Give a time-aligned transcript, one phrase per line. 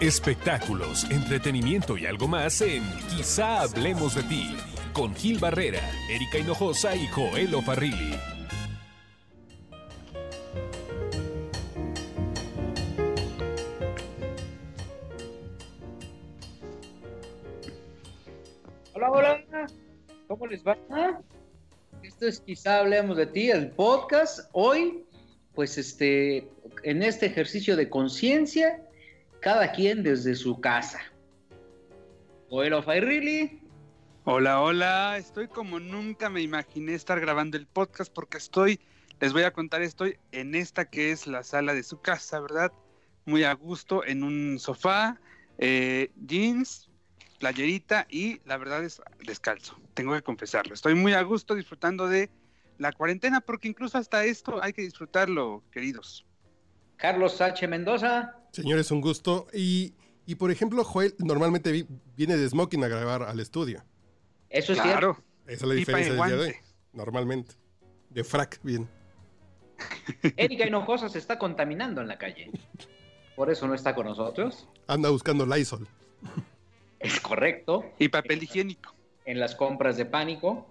[0.00, 2.82] Espectáculos, entretenimiento y algo más en
[3.16, 4.54] Quizá hablemos de ti,
[4.92, 5.80] con Gil Barrera,
[6.10, 8.14] Erika Hinojosa y Joel Farrilli.
[18.92, 19.44] Hola, hola,
[20.28, 20.76] ¿cómo les va?
[22.02, 24.50] Esto es Quizá hablemos de ti, el podcast.
[24.52, 25.06] Hoy,
[25.54, 26.46] pues este,
[26.82, 28.85] en este ejercicio de conciencia,
[29.40, 31.00] cada quien desde su casa.
[32.50, 33.60] Bueno, Fairili.
[34.24, 35.16] Hola, hola.
[35.18, 38.80] Estoy como nunca me imaginé estar grabando el podcast porque estoy,
[39.20, 42.72] les voy a contar, estoy en esta que es la sala de su casa, ¿verdad?
[43.24, 45.20] Muy a gusto, en un sofá,
[45.58, 46.88] eh, jeans,
[47.38, 49.78] playerita y la verdad es descalzo.
[49.94, 50.74] Tengo que confesarlo.
[50.74, 52.30] Estoy muy a gusto disfrutando de
[52.78, 56.26] la cuarentena porque incluso hasta esto hay que disfrutarlo, queridos.
[56.96, 58.34] Carlos Sánchez Mendoza.
[58.56, 59.48] Señores, un gusto.
[59.52, 59.92] Y,
[60.24, 63.84] y por ejemplo, Joel normalmente viene de smoking a grabar al estudio.
[64.48, 65.22] Eso es claro.
[65.44, 66.54] Esa es la diferencia del día de hoy.
[66.94, 67.54] Normalmente.
[68.08, 68.88] De frac, bien.
[70.38, 72.50] Erika Hinojosa se está contaminando en la calle.
[73.36, 74.66] Por eso no está con nosotros.
[74.86, 75.86] Anda buscando Lysol.
[76.98, 77.84] Es correcto.
[77.98, 78.94] Y papel higiénico.
[79.26, 80.66] En las compras de pánico.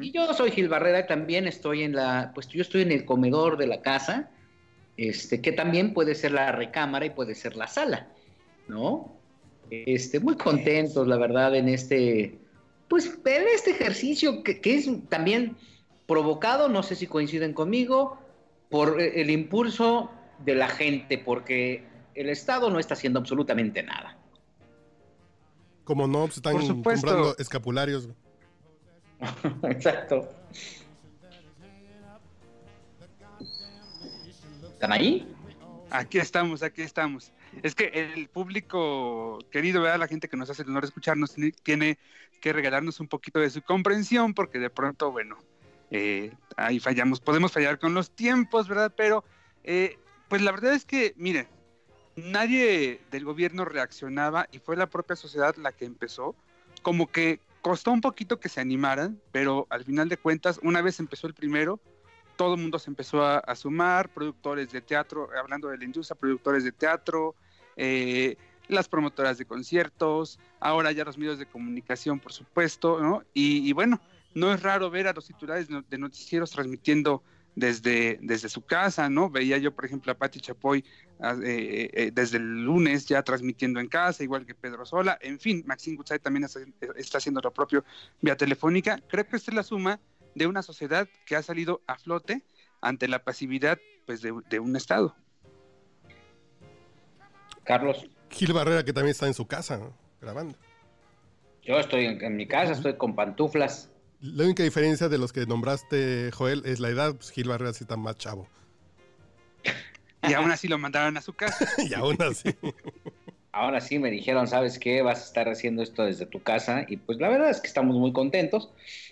[0.00, 3.58] Y yo soy Gil Barrera, también estoy en la, pues yo estoy en el comedor
[3.58, 4.30] de la casa
[4.98, 8.08] este, que también puede ser la recámara y puede ser la sala,
[8.66, 9.16] ¿no?
[9.70, 12.36] Este, muy contentos, la verdad, en este,
[12.88, 15.56] pues, en este ejercicio que, es también
[16.06, 18.18] provocado, no sé si coinciden conmigo,
[18.70, 20.10] por el impulso
[20.44, 24.18] de la gente, porque el Estado no está haciendo absolutamente nada.
[25.84, 28.08] Como no, pues están comprando escapularios.
[29.62, 30.28] Exacto.
[34.78, 35.26] ¿Están ahí?
[35.90, 37.32] Aquí estamos, aquí estamos.
[37.64, 39.98] Es que el público querido, ¿verdad?
[39.98, 41.34] la gente que nos hace el honor de escucharnos,
[41.64, 41.98] tiene
[42.40, 45.36] que regalarnos un poquito de su comprensión, porque de pronto, bueno,
[45.90, 48.92] eh, ahí fallamos, podemos fallar con los tiempos, ¿verdad?
[48.96, 49.24] Pero,
[49.64, 51.48] eh, pues la verdad es que, miren,
[52.14, 56.36] nadie del gobierno reaccionaba y fue la propia sociedad la que empezó,
[56.82, 61.00] como que costó un poquito que se animaran, pero al final de cuentas, una vez
[61.00, 61.80] empezó el primero,
[62.38, 66.62] todo el mundo se empezó a, sumar, productores de teatro, hablando de la industria, productores
[66.62, 67.34] de teatro,
[67.76, 68.36] eh,
[68.68, 73.24] las promotoras de conciertos, ahora ya los medios de comunicación, por supuesto, ¿no?
[73.34, 74.00] Y, bueno,
[74.34, 77.24] no es raro ver a los titulares de noticieros transmitiendo
[77.56, 79.28] desde, desde su casa, ¿no?
[79.30, 80.84] Veía yo, por ejemplo, a Patti Chapoy
[81.18, 85.40] ah, eh, eh, desde el lunes ya transmitiendo en casa, igual que Pedro Sola, en
[85.40, 86.46] fin, Maxine Gutzai también
[86.94, 87.84] está haciendo lo propio
[88.22, 89.00] vía telefónica.
[89.08, 89.98] Creo que esta es la suma
[90.38, 92.42] de una sociedad que ha salido a flote
[92.80, 95.14] ante la pasividad pues, de, un Estado.
[97.64, 98.06] Carlos.
[98.30, 99.80] Gil Barrera, que también está en su casa
[100.20, 100.56] grabando.
[101.62, 103.90] Yo estoy en, mi casa, estoy con pantuflas.
[104.20, 107.14] La única diferencia de los que nombraste, Joel, es la edad.
[107.14, 108.48] Pues Gil Barrera sí está más chavo.
[110.26, 111.68] Y aún así lo mandaron a su casa.
[111.78, 112.54] y aún así.
[113.52, 115.02] Ahora sí me dijeron, ¿sabes qué?
[115.02, 116.84] Vas a estar haciendo esto desde tu casa.
[116.88, 118.70] Y pues la verdad es que estamos muy contentos.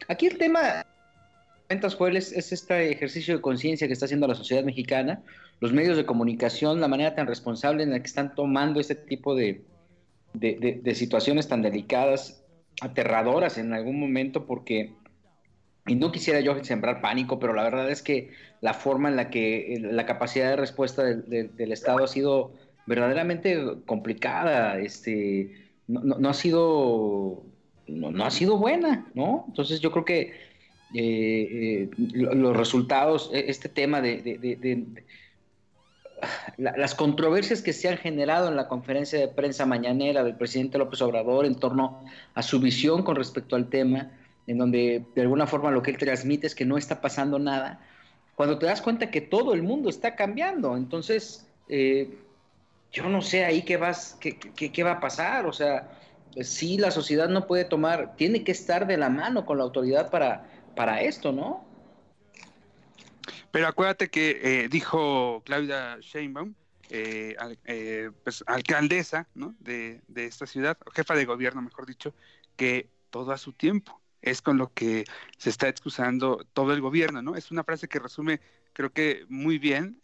[0.08, 0.86] Aquí el tema
[1.66, 5.22] comentas, Joel, es, este ejercicio de conciencia que está haciendo la sociedad mexicana,
[5.60, 9.34] los medios de comunicación, la manera tan responsable en la que están tomando este tipo
[9.34, 9.62] de,
[10.34, 12.44] de, situaciones tan delicadas,
[12.80, 14.92] aterradoras en algún momento, porque,
[15.86, 19.30] y no quisiera yo sembrar pánico, pero la verdad es que la forma en la
[19.30, 22.52] que la capacidad de respuesta del Estado ha sido
[22.86, 27.42] verdaderamente complicada, este, no, no, ha sido,
[27.88, 29.44] no, no ha sido buena, ¿no?
[29.48, 30.55] Entonces yo creo que
[30.94, 34.86] eh, eh, los resultados, e, este tema de,
[36.56, 41.02] las controversias que se han generado en la conferencia de prensa mañanera del presidente López
[41.02, 42.04] Obrador en torno
[42.34, 44.10] a su visión con respecto al tema,
[44.46, 47.80] en donde de alguna forma lo que él transmite es que no está pasando nada,
[48.36, 52.16] cuando te das cuenta que todo el mundo está cambiando, entonces eh,
[52.92, 55.90] yo no sé ahí qué, vas, qué, qué va a pasar, o sea,
[56.42, 60.10] sí la sociedad no puede tomar, tiene que estar de la mano con la autoridad
[60.10, 61.66] para para esto, ¿no?
[63.50, 66.54] Pero acuérdate que eh, dijo Claudia Sheinbaum,
[66.90, 67.34] eh,
[67.64, 69.54] eh, pues, alcaldesa ¿no?
[69.60, 72.14] de, esta ciudad, o jefa de gobierno, mejor dicho,
[72.54, 74.00] que todo a su tiempo.
[74.20, 75.04] Es con lo que
[75.38, 77.34] se está excusando todo el gobierno, ¿no?
[77.34, 78.40] Es una frase que resume,
[78.74, 80.00] creo que muy bien,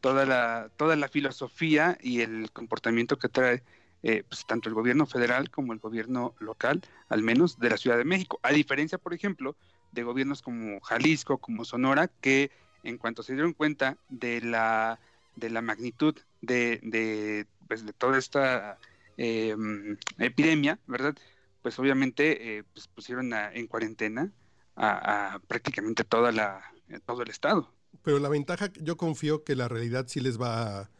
[0.00, 3.62] toda, la, toda la filosofía y el comportamiento que trae
[4.02, 8.04] pues, tanto el gobierno federal como el gobierno local, al menos de la Ciudad de
[8.04, 8.40] México.
[8.42, 9.56] A diferencia, por ejemplo,
[9.92, 12.50] de gobiernos como Jalisco, como Sonora, que
[12.82, 14.98] en cuanto se dieron cuenta de la,
[15.36, 18.78] de la magnitud de, pues, de toda esta
[19.16, 21.16] em, epidemia, ¿verdad?
[21.62, 24.32] Pues obviamente pues pusieron en cuarentena
[24.76, 26.62] a, prácticamente toda la,
[27.04, 27.72] todo el estado.
[28.02, 30.90] Pero la ventaja, yo confío que la realidad sí les va a,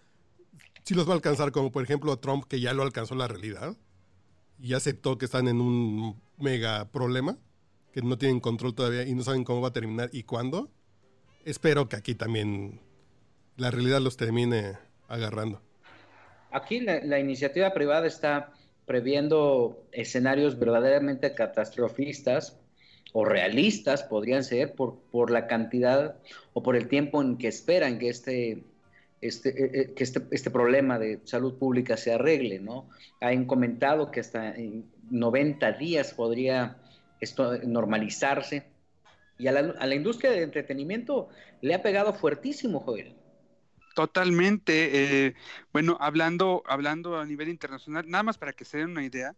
[0.85, 3.29] sí los va a alcanzar, como por ejemplo a Trump, que ya lo alcanzó la
[3.29, 3.77] realidad
[4.61, 7.39] y aceptó que están en un mega problema,
[7.93, 10.71] que no tienen control todavía y no saben cómo va a terminar y cuándo.
[11.45, 12.81] Espero que aquí también
[13.57, 15.61] la realidad los termine agarrando.
[16.51, 18.53] Aquí la, iniciativa privada está
[18.87, 22.59] previendo escenarios verdaderamente catastrofistas
[23.13, 26.17] o realistas, podrían ser, por, por la cantidad
[26.53, 28.63] o por el tiempo en que esperan que este,
[29.21, 32.89] este, eh, eh, que este, este, problema de salud pública se arregle, ¿no?
[33.21, 36.77] Han comentado que hasta en 90 días podría
[37.21, 38.67] esto normalizarse.
[39.39, 41.29] Y a la, a la industria del entretenimiento
[41.61, 43.15] le ha pegado fuertísimo, Joel.
[43.95, 45.27] Totalmente.
[45.27, 45.35] Eh,
[45.73, 49.35] bueno, hablando, hablando a nivel internacional, nada más para que se den una idea,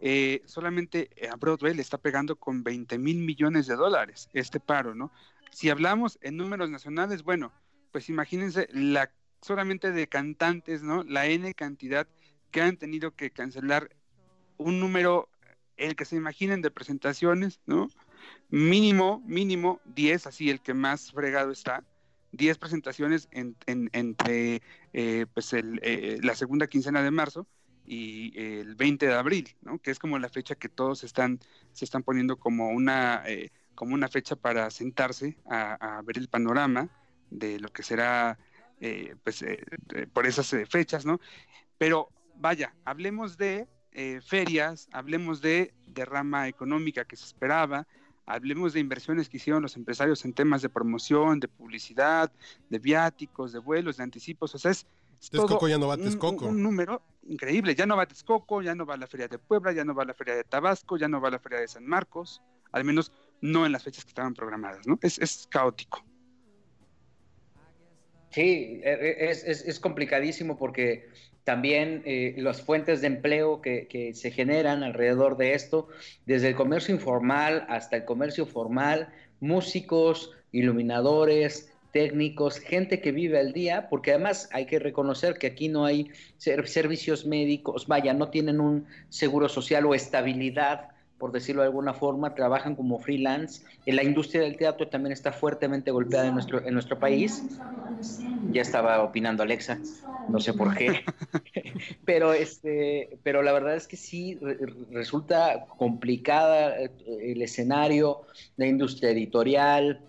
[0.00, 4.94] eh, solamente a Broadway le está pegando con 20 mil millones de dólares este paro,
[4.94, 5.10] ¿no?
[5.50, 7.52] Si hablamos en números nacionales, bueno,
[7.90, 9.10] pues imagínense la
[9.42, 11.02] solamente de cantantes, ¿no?
[11.02, 12.06] La N cantidad
[12.50, 13.90] que han tenido que cancelar
[14.56, 15.28] un número,
[15.78, 17.88] el que se imaginen de presentaciones, ¿no?
[18.50, 21.84] Mínimo, mínimo 10, así el que más fregado está,
[22.32, 27.46] 10 presentaciones en, entre eh, pues eh, la segunda quincena de marzo
[27.86, 29.78] y el 20 de abril, ¿no?
[29.78, 31.40] que es como la fecha que todos están,
[31.72, 36.90] se están poniendo como una, eh, como una fecha para sentarse a, ver el panorama
[37.30, 38.38] de lo que será
[39.24, 39.44] pues,
[40.12, 41.18] por esas fechas, ¿no?
[41.78, 43.66] Pero vaya, hablemos de
[44.24, 47.86] ferias, hablemos de derrama económica que se esperaba,
[48.26, 52.30] hablemos de inversiones que hicieron los empresarios en temas de promoción, de publicidad,
[52.68, 54.86] de viáticos, de vuelos, de anticipos, o sea, es,
[55.30, 56.46] todo ya no va a Texcoco.
[56.46, 59.38] Un, número increíble, ya no va a Texcoco, ya no va a la Feria de
[59.38, 61.58] Puebla, ya no va a la Feria de Tabasco, ya no va a la Feria
[61.58, 62.42] de San Marcos,
[62.72, 64.98] al menos no en las fechas que estaban programadas, ¿no?
[65.02, 66.04] Es, es caótico.
[68.30, 71.08] Sí, e, e, es, es, es complicadísimo porque
[71.48, 75.88] también eh, las fuentes de empleo que, se generan alrededor de esto,
[76.26, 79.08] desde el comercio informal hasta el comercio formal,
[79.40, 85.70] músicos, iluminadores, técnicos, gente que vive al día, porque además hay que reconocer que aquí
[85.70, 91.68] no hay servicios médicos, vaya, no tienen un seguro social o estabilidad por decirlo de
[91.68, 93.64] alguna forma, trabajan como freelance.
[93.86, 97.44] En la industria del teatro también está fuertemente golpeada en nuestro, en nuestro país.
[98.52, 99.78] Ya estaba opinando Alexa,
[100.28, 101.04] no sé por qué.
[102.04, 104.38] pero, este, pero la verdad es que sí
[104.92, 108.22] resulta complicada eh, el escenario,
[108.56, 110.00] la industria editorial,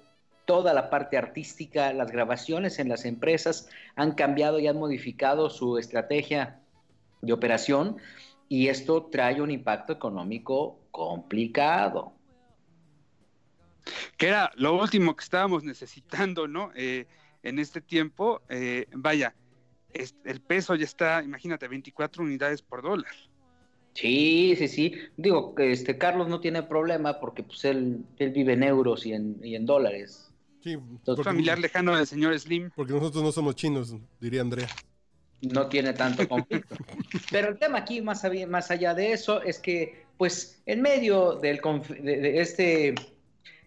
[0.46, 5.78] toda la parte artística, las grabaciones en las empresas han cambiado y han modificado su
[5.78, 6.60] estrategia
[7.22, 7.98] de operación
[8.48, 12.14] y esto trae un impacto económico complicado.
[14.18, 16.72] Que era lo último que estábamos necesitando, ¿no?
[16.76, 17.06] Eh,
[17.44, 19.34] en este tiempo, eh, vaya,
[19.94, 23.14] el peso ya está, imagínate, 24 unidades por dólar.
[23.94, 24.94] Sí, sí, sí.
[25.18, 29.14] Digo que este Carlos no tiene problema porque pues él, él vive en euros y
[29.14, 30.32] en, y en dólares.
[30.62, 30.78] Sí,
[31.24, 32.70] familiar lejano del señor Slim.
[32.76, 34.68] Porque nosotros no somos chinos, diría Andrea
[35.42, 36.76] no tiene tanto conflicto.
[37.32, 41.62] Pero el tema aquí, más, más allá de eso, es que, pues, en medio del,
[42.02, 42.94] de, este,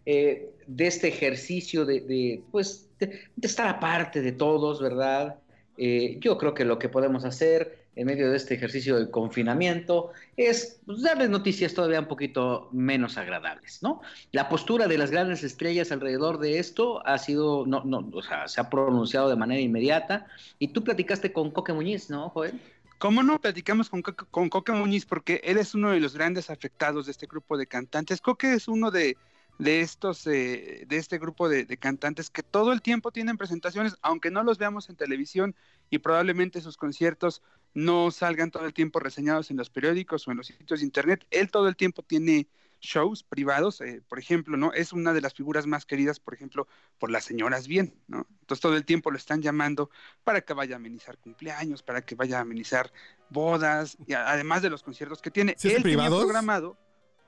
[0.05, 5.37] eh, de este ejercicio de, pues, de, estar aparte de todos, ¿verdad?
[5.79, 10.13] Eh, yo creo que lo que podemos hacer en medio de este ejercicio de confinamiento
[10.37, 14.03] es pues, darles noticias todavía un poquito menos agradables, ¿no?
[14.31, 18.47] La postura de las grandes estrellas alrededor de esto ha sido, no, no, o sea,
[18.47, 20.27] se ha pronunciado de manera inmediata.
[20.59, 22.61] Y tú platicaste con Coque Muñiz, ¿no, Joel?
[23.03, 25.07] ¿Cómo no platicamos con, con Coque Muñiz?
[25.07, 28.21] Porque él es uno de los grandes afectados de este grupo de cantantes.
[28.21, 29.17] Coque es uno de,
[29.59, 34.31] de estos, eh, de este grupo de, cantantes que todo el tiempo tienen presentaciones, aunque
[34.31, 35.57] no los veamos en televisión
[35.91, 37.43] y probablemente sus conciertos
[37.75, 41.27] no salgan todo el tiempo reseñados en los periódicos o en los sitios de internet.
[41.33, 42.47] Él todo el tiempo tiene
[42.83, 44.73] shows privados, eh, por ejemplo, ¿no?
[44.73, 46.67] Es una de las figuras más queridas, por ejemplo,
[46.99, 48.27] por las señoras bien, ¿no?
[48.41, 49.89] Entonces todo el tiempo lo están llamando
[50.25, 52.93] para que vaya a amenizar cumpleaños, para que vaya a amenizar
[53.31, 55.55] bodas, y además de los conciertos que tiene.
[55.57, 56.77] ¿Sí es Él programado.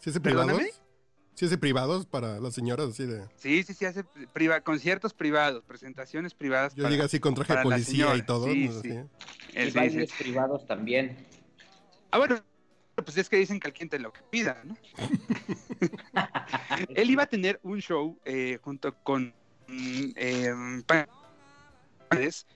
[0.01, 0.21] ¿Sí es
[1.35, 3.27] ¿Sí hace privados para las señoras así de...?
[3.37, 4.05] Sí, sí, sí, hace
[4.63, 6.77] conciertos privados, presentaciones privadas.
[6.77, 8.47] Yo digo así con traje de policía y todo.
[8.47, 9.01] Sí, sí.
[9.53, 11.27] Y bailes privados también.
[12.13, 12.41] Ah, bueno,
[13.03, 14.77] pues es que dicen que alguien te lo pida, ¿no?
[16.95, 19.35] Él iba a tener un show eh, junto con...
[19.67, 20.83] Em,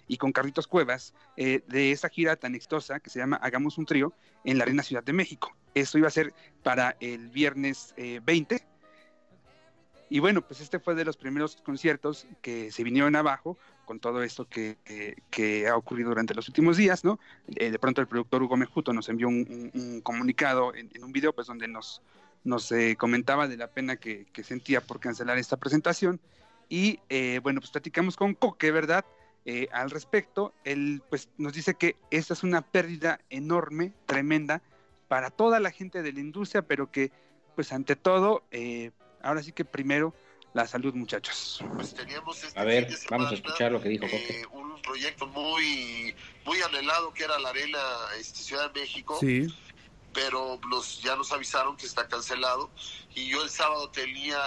[0.06, 3.86] y con Carlitos Cuevas eh, de esa gira tan exitosa que se llama Hagamos un
[3.86, 4.12] trío
[4.44, 5.56] en la Arena Ciudad de México.
[5.74, 8.54] Esto iba a ser para el viernes 20.
[8.54, 8.60] Eh,
[10.10, 14.22] y bueno, pues este fue de los primeros conciertos que se vinieron abajo con todo
[14.22, 14.76] esto que,
[15.66, 17.18] ha ocurrido durante los últimos días, ¿no?
[17.56, 21.46] Eh, de pronto el productor Hugo Mejuto nos envió un, comunicado en, un video, pues
[21.46, 22.02] donde nos,
[22.44, 26.20] nos comentaba de la pena que, sentía por cancelar esta presentación.
[26.68, 27.00] Y
[27.42, 29.04] bueno, pues platicamos con Coque, ¿verdad?
[29.50, 30.52] Eh, al respecto.
[30.64, 34.60] Él pues, nos dice que esta es una pérdida enorme, tremenda,
[35.08, 37.10] para toda la gente de la industria, pero que,
[37.54, 38.90] pues ante todo, eh,
[39.22, 40.12] ahora sí que primero
[40.54, 41.62] la salud, muchachos.
[41.74, 46.14] Pues este a ver, vamos a escuchar lo que dijo eh, un proyecto muy,
[46.44, 47.78] muy anhelado que era la Arena
[48.18, 49.16] este, Ciudad de México.
[49.20, 49.46] Sí.
[50.14, 52.70] Pero los, ya nos avisaron que está cancelado.
[53.14, 54.38] Y yo el sábado tenía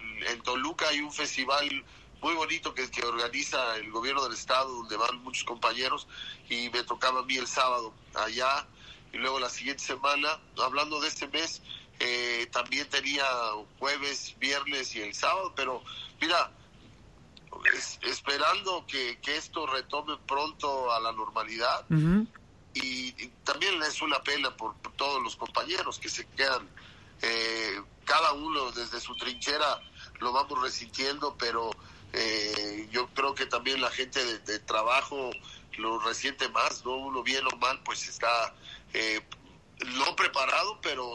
[0.00, 1.84] en, en Toluca hay un festival
[2.22, 6.06] muy bonito que, que organiza el gobierno del estado, donde van muchos compañeros,
[6.48, 8.66] y me tocaba a mí el sábado allá,
[9.12, 11.62] y luego la siguiente semana, hablando de este mes,
[12.04, 13.24] eh, también tenía
[13.78, 15.84] jueves, viernes y el sábado, pero
[16.20, 16.50] mira,
[18.02, 21.86] esperando que, esto retome pronto a la normalidad,
[22.74, 23.12] y,
[23.44, 26.68] también es una pena por, todos los compañeros que se quedan,
[27.20, 29.80] eh, cada uno desde su trinchera
[30.18, 31.70] lo vamos resintiendo, pero
[32.12, 35.30] eh, yo creo que también la gente de, trabajo
[35.78, 36.96] lo resiente más, ¿no?
[36.96, 38.54] Uno bien o mal, pues está
[38.92, 39.20] eh,
[39.84, 41.06] no preparado, pero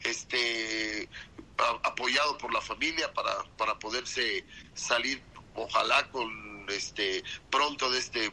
[0.00, 1.08] este
[1.84, 5.22] apoyado por la familia para, para poderse salir,
[5.54, 8.32] ojalá con este pronto de este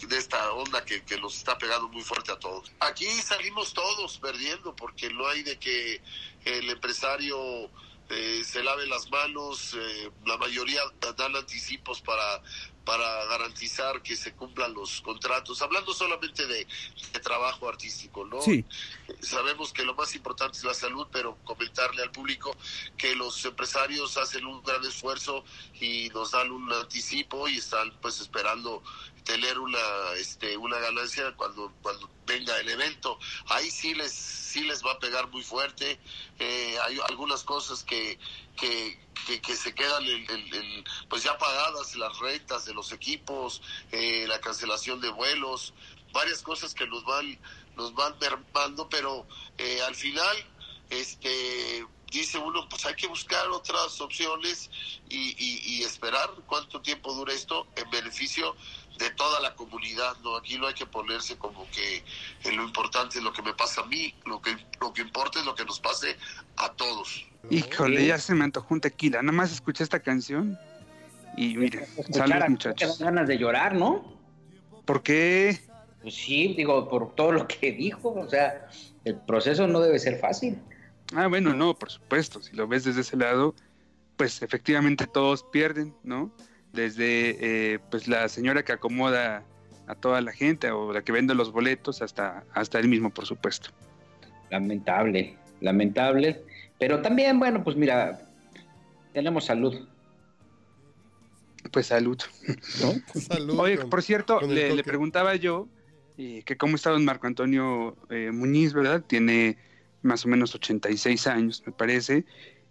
[0.00, 2.72] de esta onda que, que nos está pegando muy fuerte a todos.
[2.80, 6.00] Aquí salimos todos perdiendo porque no hay de que
[6.44, 7.70] el empresario
[8.08, 10.80] eh, se lave las manos, eh, la mayoría
[11.16, 12.42] dan anticipos para,
[12.86, 16.66] para garantizar que se cumplan los contratos, hablando solamente de,
[17.20, 18.38] trabajo artístico, ¿no?
[19.20, 22.56] Sabemos que lo más importante es la salud, pero comentarle al público
[22.96, 25.44] que los empresarios hacen un gran esfuerzo
[25.80, 28.84] y nos dan un anticipo y están pues esperando
[29.26, 29.78] tener una
[30.16, 33.18] este una ganancia cuando cuando venga el evento.
[33.48, 36.00] Ahí sí les sí les va a pegar muy fuerte.
[36.38, 38.18] Eh, hay algunas cosas que
[38.56, 38.98] que,
[39.42, 40.02] que, se quedan
[41.10, 43.60] pues ya pagadas las rentas de los equipos
[43.92, 45.74] eh, la cancelación de vuelos
[46.12, 47.38] varias cosas que nos van
[47.76, 49.26] nos van mermando pero
[49.58, 50.36] eh, al final
[50.88, 54.70] este dice uno, pues hay que buscar otras opciones
[55.08, 58.56] y, y, esperar cuánto tiempo dura esto en beneficio
[58.98, 60.36] de toda la comunidad, ¿no?
[60.36, 62.02] Aquí no hay que ponerse como que
[62.50, 65.44] lo importante es lo que me pasa a mí, lo que, lo que importa es
[65.46, 66.16] lo que nos pase
[66.56, 67.26] a todos.
[67.50, 70.58] Híjole, ya se me antojó un tequila, nada más escuché esta canción
[71.36, 72.98] y mire, salud muchachos.
[72.98, 74.16] ganas de llorar, ¿no?
[74.84, 75.60] ¿Por qué?
[76.02, 78.68] Pues sí, digo, por todo lo que dijo, o sea,
[79.04, 80.58] el proceso no debe ser fácil.
[81.14, 83.54] Ah, bueno, no, por supuesto, si lo ves desde ese lado,
[84.16, 86.32] pues efectivamente todos pierden, ¿no?
[86.76, 89.42] Desde eh, pues la señora que acomoda
[89.88, 93.26] a toda la gente o la que vende los boletos hasta, hasta él mismo, por
[93.26, 93.70] supuesto.
[94.50, 96.42] Lamentable, lamentable.
[96.78, 98.20] Pero también, bueno, pues mira,
[99.12, 99.88] tenemos salud.
[101.72, 102.18] Pues salud.
[103.58, 105.68] Oye, por cierto, le, preguntaba yo
[106.18, 109.02] eh, que cómo está don Marco Antonio eh, Muñiz, ¿verdad?
[109.04, 109.56] Tiene
[110.02, 112.24] más o menos 86 años, me parece.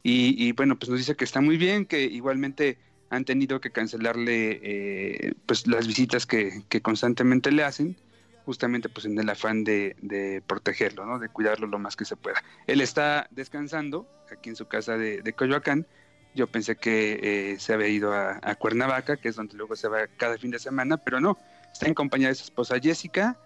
[0.04, 2.78] Y, y, bueno, pues nos dice que está muy bien, que igualmente
[3.10, 7.98] han tenido que cancelarle eh, pues las visitas que, constantemente le hacen
[8.46, 11.18] justamente pues en el afán de, protegerlo, ¿no?
[11.18, 12.44] de cuidarlo lo más que se pueda.
[12.68, 15.88] Él está descansando aquí en su casa de, Coyoacán.
[16.36, 20.08] Yo pensé que eh, se había ido a, Cuernavaca, que es donde luego se va
[20.18, 21.38] cada fin de semana, pero no,
[21.72, 23.40] está en compañía de su esposa Jessica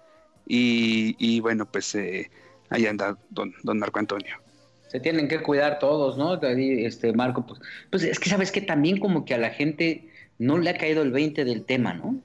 [0.46, 2.30] y, bueno, pues eh,
[2.70, 4.49] ahí anda don, don Marco Antonio
[4.90, 6.42] se tienen que cuidar todos, ¿no?
[6.42, 10.58] Este, Marco, pues, pues es que sabes que también como que a la gente no
[10.58, 12.20] le ha caído el 20 del tema, ¿no?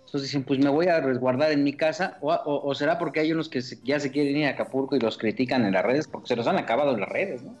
[0.00, 3.48] Entonces dicen, pues me voy a resguardar en mi casa, o, será porque hay unos
[3.48, 6.36] que ya se quieren ir a Acapulco y los critican en las redes, porque se
[6.36, 7.56] los han acabado las redes, ¿no?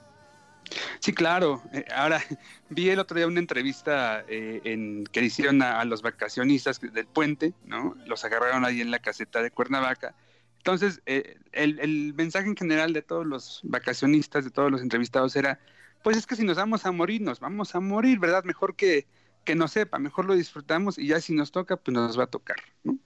[0.98, 1.62] Sí, claro.
[1.72, 2.20] Eh, ahora,
[2.70, 7.52] vi el otro día una entrevista eh, en, que hicieron a, los vacacionistas del puente,
[7.66, 7.96] ¿no?
[8.06, 10.14] Los agarraron ahí en la caseta de Cuernavaca
[10.64, 15.60] entonces, eh, el, mensaje en general de todos los vacacionistas, de todos los entrevistados era,
[16.02, 18.44] pues es que si nos vamos a morir, nos vamos a morir, ¿verdad?
[18.44, 19.06] Mejor que,
[19.44, 22.28] que no sepa, mejor lo disfrutamos y ya si nos toca, pues nos va a
[22.28, 22.96] tocar, ¿no?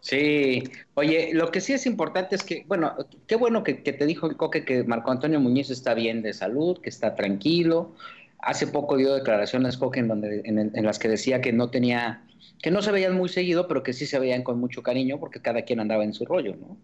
[0.00, 2.96] Sí, oye, lo que sí es importante es que, bueno,
[3.28, 6.80] qué bueno que, te dijo el coque que Marco Antonio Muñiz está bien de salud,
[6.80, 7.94] que está tranquilo.
[8.40, 12.24] Hace poco dio declaraciones coque donde, en las que decía que no tenía
[12.62, 15.40] que no se veían muy seguido, pero que sí se veían con mucho cariño porque
[15.40, 16.76] cada quien andaba en su rollo, ¿no?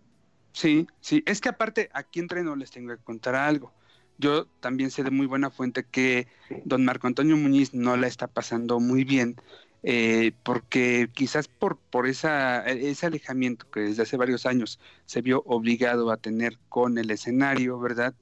[0.52, 3.72] Sí, sí, es que aparte aquí entre no les tengo que contar algo.
[4.18, 6.26] Yo también sé de muy buena fuente que
[6.64, 9.36] don Marco Antonio Muñiz no la está pasando muy bien,
[9.82, 16.10] eh, porque quizás por, por ese alejamiento que desde hace varios años se vio obligado
[16.10, 18.14] a tener con el escenario, ¿verdad?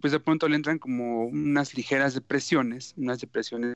[0.00, 3.74] Pues de pronto le entran como unas ligeras depresiones, unas depresiones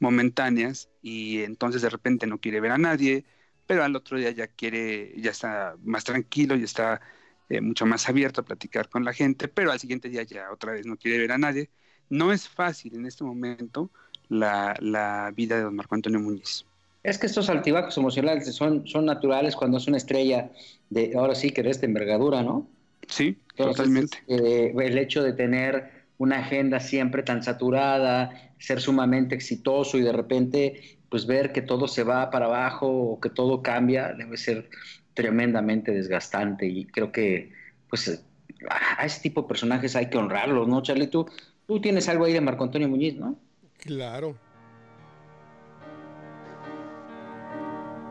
[0.00, 3.24] momentáneas, y entonces de repente no quiere ver a nadie,
[3.66, 7.00] pero al otro día ya quiere, ya está más tranquilo y está
[7.48, 10.72] eh, mucho más abierto a platicar con la gente, pero al siguiente día ya otra
[10.72, 11.70] vez no quiere ver a nadie.
[12.08, 13.90] No es fácil en este momento
[14.28, 16.64] la, la vida de don Marco Antonio Muñiz.
[17.02, 20.50] Es que estos altibajos emocionales son, son naturales cuando es una estrella
[20.90, 22.68] de, ahora sí que de esta envergadura, ¿no?
[23.08, 24.18] Sí, totalmente.
[24.28, 30.12] Eh, el hecho de tener una agenda siempre tan saturada, ser sumamente exitoso y de
[30.12, 34.68] repente pues ver que todo se va para abajo o que todo cambia, debe ser
[35.14, 37.52] tremendamente desgastante y creo que
[37.88, 38.22] pues
[38.68, 41.06] a ese tipo de personajes hay que honrarlos, ¿no, Charlie?
[41.06, 41.26] Tú,
[41.66, 43.38] tú tienes algo ahí de Marco Antonio Muñiz, ¿no?
[43.78, 44.36] Claro.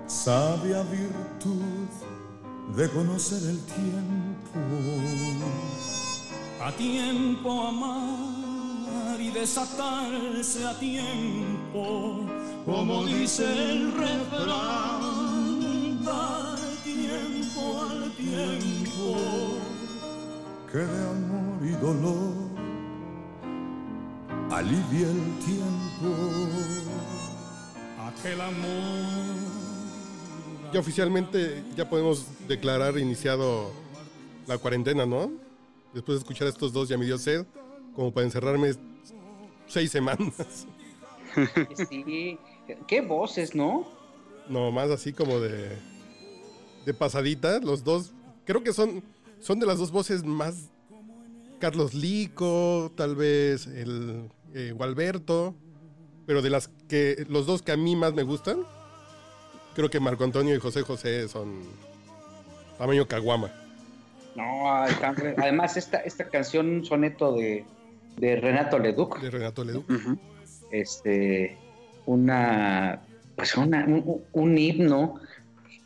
[0.07, 1.61] Sabia virtud
[2.75, 4.59] de conocer el tiempo.
[6.61, 12.25] A tiempo amar y desatarse a tiempo,
[12.65, 15.23] como dice el refrán,
[16.03, 19.17] dar tiempo al tiempo,
[20.69, 22.33] que de amor y dolor
[24.51, 26.13] alivia el tiempo.
[28.05, 29.39] Aquel amor
[30.73, 33.71] ya oficialmente ya podemos declarar iniciado
[34.45, 35.48] la cuarentena, ¿no?
[35.93, 37.45] Después de escuchar a estos dos ya me dio sed,
[37.95, 38.73] como para encerrarme
[39.67, 40.67] seis semanas.
[41.89, 42.37] Sí,
[42.87, 43.87] qué voces, ¿no?
[44.47, 45.77] No, más así como de,
[46.85, 48.13] de pasadita, los dos,
[48.45, 49.03] creo que son,
[49.39, 50.69] son de las dos voces más
[51.59, 55.55] Carlos Lico, tal vez el eh, Gualberto,
[56.25, 58.65] pero de las que los dos que a mí más me gustan,
[59.75, 61.61] creo que Marco Antonio y José José son
[62.77, 63.51] tamaño caguama.
[64.39, 64.71] No,
[65.37, 67.65] además esta, esta canción, un soneto de,
[68.17, 69.19] de Renato Leduc.
[69.19, 69.85] De Renato Leduc.
[70.71, 71.57] Este,
[72.05, 73.01] una,
[73.35, 73.85] pues una,
[74.31, 75.19] un, himno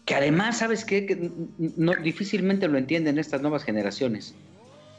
[0.05, 1.05] que además, ¿sabes qué?
[1.05, 1.31] Que
[1.77, 4.35] no, difícilmente lo entienden estas nuevas generaciones.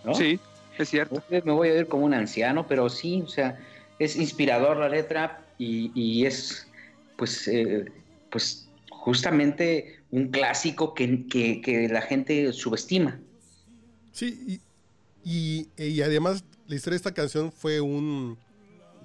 [0.05, 0.15] ¿no?
[0.15, 0.41] Sí,
[0.79, 1.23] es cierto.
[1.31, 3.59] Me voy a ver como un anciano, pero sí, o sea,
[3.99, 6.67] es inspirador la letra y, y es,
[7.17, 7.85] pues, eh,
[8.31, 13.19] pues justamente un clásico que, que, la gente subestima.
[14.15, 14.63] Sí,
[15.25, 18.39] y, y, además la historia de esta canción fue un,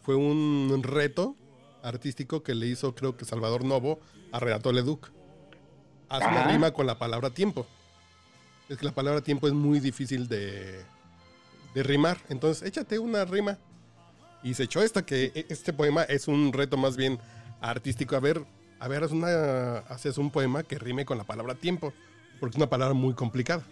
[0.04, 1.36] fue un reto
[1.82, 4.00] artístico que le hizo, creo que Salvador Novo,
[4.32, 5.10] a Renato Leduc.
[6.10, 7.66] Hace una rima con la palabra tiempo.
[8.70, 10.80] Es que la palabra tiempo es muy difícil de,
[11.74, 12.20] de rimar.
[12.30, 13.58] Entonces, échate una rima.
[14.44, 17.18] Y se echó esta, que e, este poema es un reto más bien
[17.62, 18.16] artístico.
[18.16, 18.46] A ver,
[18.80, 21.94] a ver, una, haces un poema que rime con la palabra tiempo,
[22.40, 23.64] porque es una palabra muy complicada.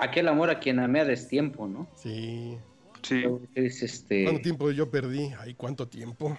[0.00, 1.86] Aquel amor a quien amé a destiempo, ¿no?
[1.94, 2.56] Sí.
[3.02, 3.24] Sí.
[3.54, 4.24] este...
[4.24, 5.32] ¿Cuánto tiempo yo perdí?
[5.38, 6.36] Ay, ¿cuánto tiempo?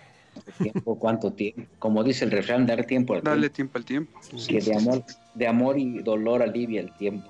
[0.57, 1.63] Tiempo, ¿Cuánto tiempo?
[1.79, 4.19] Como dice el refrán, dar tiempo al Dale tiempo, al tiempo.
[4.47, 7.29] que de amor, de amor y dolor alivia el tiempo.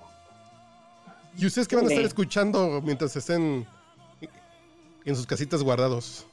[1.38, 3.66] ¿Y ustedes qué van a estar escuchando mientras estén
[5.06, 6.28] en sus casitas guardados?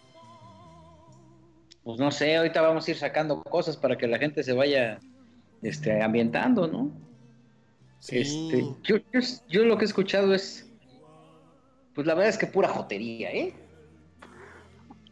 [1.88, 4.98] pues no sé, ahorita vamos a ir sacando cosas para que la gente se vaya
[5.62, 6.92] este, ambientando, ¿no?
[8.00, 8.18] Sí.
[8.18, 8.64] Este,
[9.48, 10.66] yo, lo que he escuchado es,
[11.94, 13.54] pues la verdad es que pura jotería, ¿eh?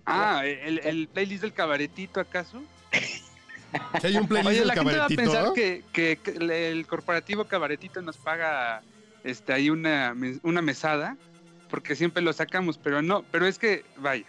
[0.05, 2.63] Ah, ¿el, playlist del cabaretito acaso?
[4.01, 5.09] ¿Que hay un playlist del la cabaretito?
[5.09, 5.53] Gente va a pensar
[5.93, 8.83] que, que, el corporativo cabaretito nos paga
[9.25, 11.17] este, ahí una, una mesada,
[11.69, 14.25] porque siempre lo sacamos, pero no, pero es que, vaya,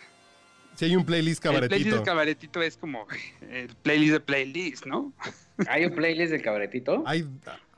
[0.78, 1.76] si hay un playlist cabaretito.
[1.76, 3.08] El playlist de cabaretito es como
[3.50, 5.12] el playlist de playlist, ¿no?
[5.68, 7.04] ¿Hay un playlist de cabaretito?
[7.08, 7.28] Hay,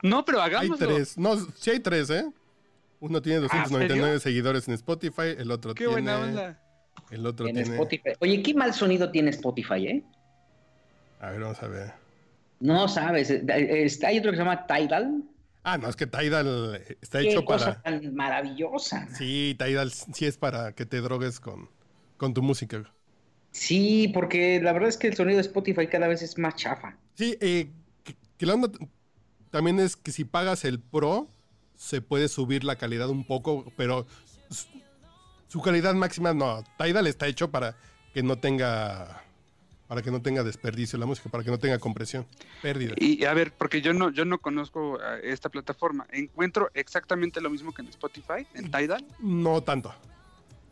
[0.02, 0.88] no, pero hagámoslo.
[0.88, 1.18] Hay tres.
[1.18, 2.24] No, sí hay tres, ¿eh?
[3.00, 5.92] Uno tiene 299 ¿Ah, seguidores en Spotify, el otro Qué tiene...
[5.92, 6.60] buena onda.
[7.10, 7.70] El otro en tiene...
[7.70, 8.10] Spotify.
[8.20, 10.04] Oye, qué mal sonido tiene Spotify, ¿eh?
[11.20, 11.92] A ver, vamos a ver.
[12.60, 13.30] No sabes.
[13.30, 15.22] Hay otro que se llama Tidal.
[15.62, 18.00] Ah, no, es que Tidal está hecho cosa para...
[18.00, 19.08] tan maravillosa.
[19.14, 21.68] Sí, Tidal sí es para que te drogues con
[22.20, 22.84] con tu música.
[23.50, 26.98] Sí, porque la verdad es que el sonido de Spotify cada vez es más chafa.
[27.14, 27.70] Sí, eh,
[28.36, 28.70] que, la onda
[29.50, 31.28] también es que si pagas el Pro,
[31.76, 34.06] se puede subir la calidad un poco, pero
[35.48, 36.62] su calidad máxima no.
[36.78, 37.74] Tidal está hecho para
[38.14, 39.22] que no tenga
[39.88, 42.24] para que no tenga desperdicio la música, para que no tenga compresión,
[42.62, 42.94] pérdida.
[42.96, 46.06] Y a ver, porque yo no, yo no conozco esta plataforma.
[46.12, 49.04] ¿Encuentro exactamente lo mismo que en Spotify, en Tidal?
[49.18, 49.92] No tanto.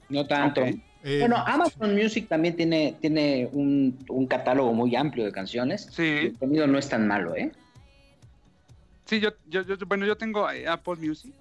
[0.08, 0.60] No tanto.
[0.64, 5.88] Eh, Bueno, Amazon Music también tiene, tiene un, un catálogo muy amplio de canciones.
[5.90, 6.02] Sí.
[6.04, 7.50] El sonido no es tan malo, ¿eh?
[9.08, 11.32] Sí, yo, yo, yo- bueno, yo tengo eh, Apple Music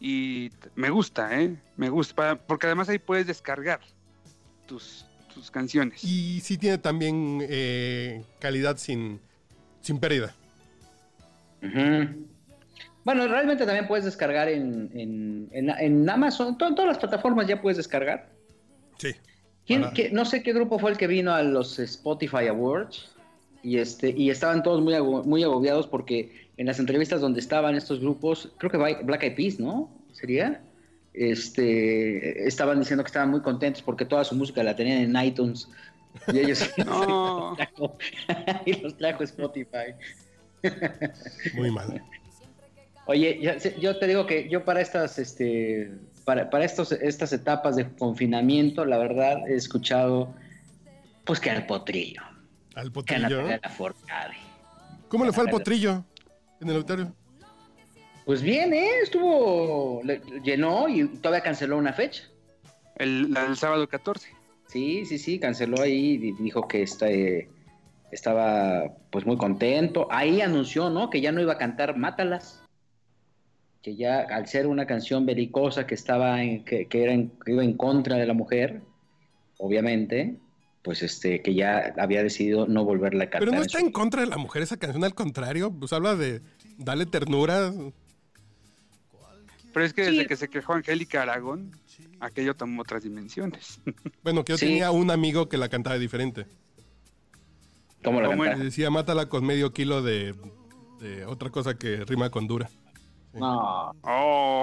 [0.00, 1.56] y me gusta, ¿eh?
[1.76, 3.80] Me gusta, para- porque además ahí puedes descargar
[4.66, 5.04] tus,
[5.34, 6.04] tus canciones.
[6.04, 9.18] y sí tiene también eh, calidad sin,
[9.80, 10.34] sin pérdida.
[11.62, 12.26] Ujú.
[13.04, 17.60] Bueno, realmente también puedes descargar en, en, en- en Amazon, to- todas las plataformas ya
[17.60, 18.30] puedes descargar.
[18.98, 19.10] Sí.
[19.66, 23.10] ¿Quién- qué- no sé qué grupo fue el que vino a los Spotify Awards
[23.62, 24.94] y este y estaban todos muy,
[25.26, 29.58] muy agobiados porque en las entrevistas donde estaban estos grupos, creo que Black Eyed Peas,
[29.58, 29.90] ¿no?
[30.12, 30.60] ¿Sería?
[31.12, 35.68] Este, estaban diciendo que estaban muy contentos porque toda su música la tenían en iTunes
[36.32, 37.56] y ellos No.
[38.66, 39.94] y los trajo Spotify.
[41.54, 42.02] Muy mal.
[43.06, 45.92] Oye, yo te digo que yo para estas, este,
[46.24, 50.34] para, para estos, estas etapas de confinamiento, la verdad he escuchado,
[51.24, 52.22] pues que al potrillo,
[52.74, 53.42] Al que a potrillo.
[55.08, 56.04] ¿Cómo le fue al potrillo
[56.64, 57.14] en el auditorio?
[58.24, 58.88] Pues bien, ¿eh?
[59.02, 62.24] Estuvo, le- llenó y todavía canceló una fecha.
[62.96, 64.28] El, la del sábado 14.
[64.68, 67.48] Sí, sí, sí, canceló ahí y dijo que está, eh,
[68.10, 70.08] estaba pues muy contento.
[70.10, 71.10] Ahí anunció, ¿no?
[71.10, 72.62] Que ya no iba a cantar Mátalas.
[73.82, 77.52] Que ya al ser una canción belicosa que estaba en, que, que era en- que
[77.52, 78.80] iba en contra de la mujer,
[79.58, 80.36] obviamente,
[80.82, 83.40] pues este, que ya había decidido no volverla a cantar.
[83.40, 85.92] Pero no en está su- en contra de la mujer esa canción, al contrario, pues
[85.92, 86.40] habla de
[86.78, 87.72] dale ternura.
[89.72, 90.10] Pero es que Sí.
[90.12, 91.72] desde que se quejó Angélica Aragón,
[92.20, 93.80] aquello tomó otras dimensiones.
[94.22, 94.66] Bueno, que yo Sí.
[94.66, 96.46] tenía un amigo que la cantaba diferente.
[98.02, 98.20] ¿Cómo
[98.56, 100.34] decía, mátala con medio kilo de,
[101.00, 102.70] de otra cosa que rima con dura.
[103.32, 103.92] No.
[104.02, 104.62] Oh,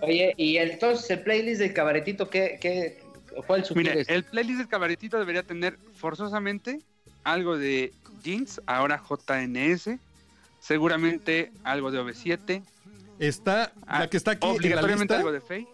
[0.00, 3.02] Oye, y entonces el playlist del cabaretito, ¿qué, qué,
[3.46, 6.80] ¿cuál mira, el playlist del cabaretito debería tener forzosamente
[7.24, 7.92] algo de
[8.22, 9.98] Jeans, ahora JNS,
[10.62, 12.62] seguramente algo de OV7,
[13.18, 15.68] Está, ah, la que está aquí en la obligatoriamente lista, algo de Faye,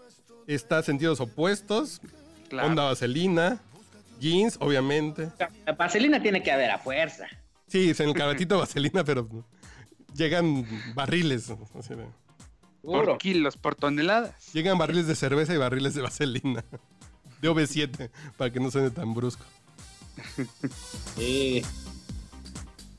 [0.47, 2.01] está Sentidos Opuestos,
[2.49, 2.69] claro.
[2.69, 3.61] Onda Vaselina,
[4.21, 5.31] Jeans, obviamente.
[5.67, 7.27] La vaselina tiene que haber a fuerza.
[7.69, 9.29] Sí, es en el cabatito Vaselina, pero
[10.15, 11.51] llegan barriles.
[11.79, 12.07] así de-
[12.83, 14.53] por kilos, por toneladas.
[14.53, 16.65] llegan barriles de cerveza y barriles de Vaselina.
[17.41, 19.45] De OV7, para que no suene tan brusco.
[21.17, 21.63] Sí.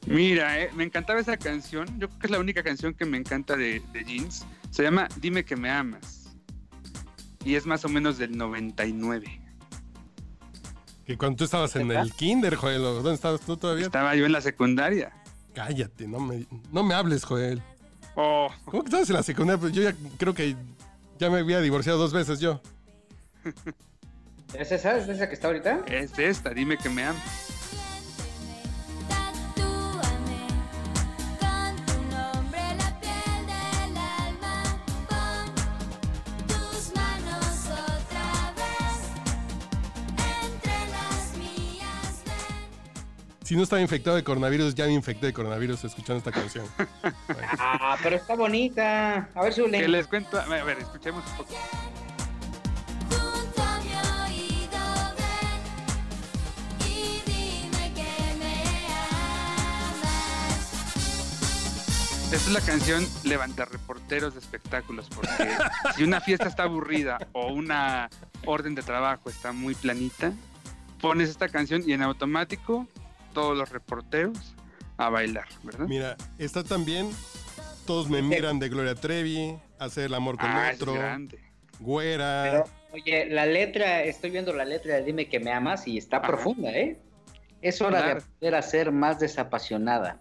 [0.05, 1.87] Mira, eh, me encantaba esa canción.
[1.99, 4.45] Yo creo que es la única canción que me encanta de, de Jeans.
[4.71, 6.35] Se llama Dime que me amas.
[7.43, 9.41] Y es más o menos del 99.
[11.05, 13.85] Que cuando tú estabas en el kinder, Joel, ¿o ¿dónde estabas tú todavía?
[13.85, 15.11] Estaba yo en la secundaria.
[15.53, 17.61] Cállate, no me, no me hables, Joel.
[18.15, 19.59] Oh, ¿Cómo que estabas en la secundaria?
[19.59, 20.55] Pues yo ya creo que
[21.17, 22.61] ya me había divorciado dos veces yo.
[24.53, 24.97] ¿Es esa?
[24.97, 25.81] ¿Es esa que está ahorita?
[25.87, 27.58] es esta, dime que me amas.
[43.49, 46.67] Si no estaba infectado de coronavirus, ya me infecté de coronavirus escuchando esta canción.
[47.57, 49.27] Ah, pero está bonita.
[49.33, 49.87] A ver, Que Zule.
[49.87, 51.55] les cuento, a ver, escuchemos un poco.
[53.09, 53.89] Junto a mi
[54.27, 54.79] oído
[55.17, 55.61] ven
[56.87, 58.63] y dime que me
[58.99, 60.55] amas.
[62.25, 65.49] Esta es la canción Levanta reporteros de espectáculos, porque
[65.95, 68.11] si una fiesta está aburrida o una
[68.45, 70.33] orden de trabajo está muy planita,
[71.01, 72.87] pones esta canción y en automático
[73.33, 74.55] todos los reporteros
[74.97, 75.87] a bailar, ¿verdad?
[75.87, 77.09] Mira, está también
[77.85, 81.39] Todos me miran de Gloria Trevi, Hacer el amor con Ah, es otro, grande.
[81.79, 82.41] Güera.
[82.43, 82.63] Pero,
[82.93, 86.27] oye, la letra, estoy viendo la letra de Dime que me amas y está Ajá.
[86.27, 86.99] profunda, ¿eh?
[87.61, 88.05] Es hora Claro.
[88.05, 90.19] de aprender a ser más desapasionada.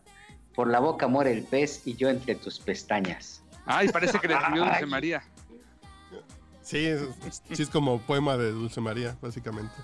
[0.54, 3.42] Por la boca muere el pez y yo entre tus pestañas.
[3.66, 4.86] Ay, parece que le escribió Dulce.
[4.86, 5.22] María.
[6.62, 7.00] Sí, es,
[7.52, 9.74] sí, es como poema de Dulce María, básicamente.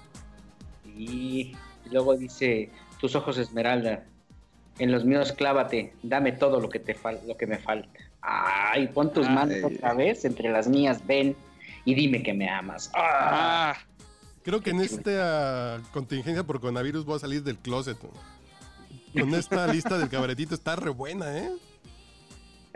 [0.84, 1.56] Y
[1.90, 2.70] luego dice,
[3.04, 4.02] tus ojos esmeralda,
[4.78, 7.90] en los míos clávate, dame todo lo que, te fal lo que me falta.
[8.22, 9.34] Ay, pon tus Ay.
[9.34, 11.36] manos otra vez entre las mías, ven
[11.84, 12.90] y dime que me amas.
[12.94, 13.76] Ah, Ah,
[14.42, 17.98] Creo que en esta contingencia por coronavirus voy a salir del closet.
[19.12, 21.50] Con esta lista del cabaretito está re buena, ¿eh?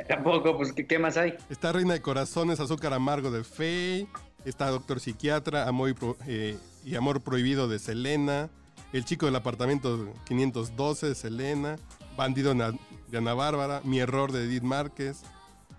[0.08, 1.34] Tampoco, pues, ¿qué, qué más hay?
[1.48, 4.06] Está Reina de Corazones, Azúcar Amargo de Faye.
[4.44, 8.50] Está Doctor Psiquiatra, Amor y, Pro- eh, y Amor Prohibido de Selena.
[8.92, 11.76] El chico del apartamento 512, Selena.
[12.16, 13.80] Bandido de Ana Bárbara.
[13.84, 15.22] Mi error de Edith Márquez.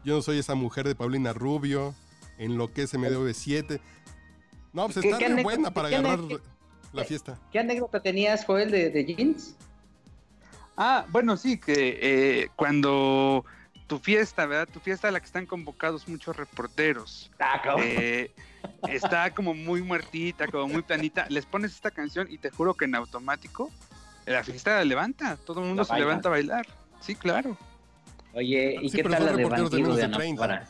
[0.04, 1.94] Yo no soy esa mujer de Paulina Rubio.
[2.38, 3.82] Enloquece me debe 7.
[4.72, 6.20] No, pues ¿Qué- está bien buena para agarrar
[6.94, 7.38] la fiesta.
[7.52, 9.56] ¿Qué anécdota tenías, Joel, de, de jeans?
[10.78, 13.44] Ah, bueno, sí, que eh, cuando
[13.88, 14.70] tu fiesta, ¿verdad?
[14.72, 17.30] Tu fiesta a la que están convocados muchos reporteros.
[17.40, 17.86] Ah, cabrón.
[17.90, 18.32] eh,
[18.88, 21.26] está como muy muertita, como muy planita.
[21.30, 23.72] Les pones esta canción y te juro que en automático
[24.26, 25.38] la fiesta la levanta.
[25.38, 26.06] Todo el mundo La se baila.
[26.06, 26.68] levanta a bailar.
[27.02, 27.58] Sí, claro.
[28.34, 30.40] Oye, ¿y Sí, qué tal la de bandido de de Ana 30.
[30.42, 30.68] Bárbara?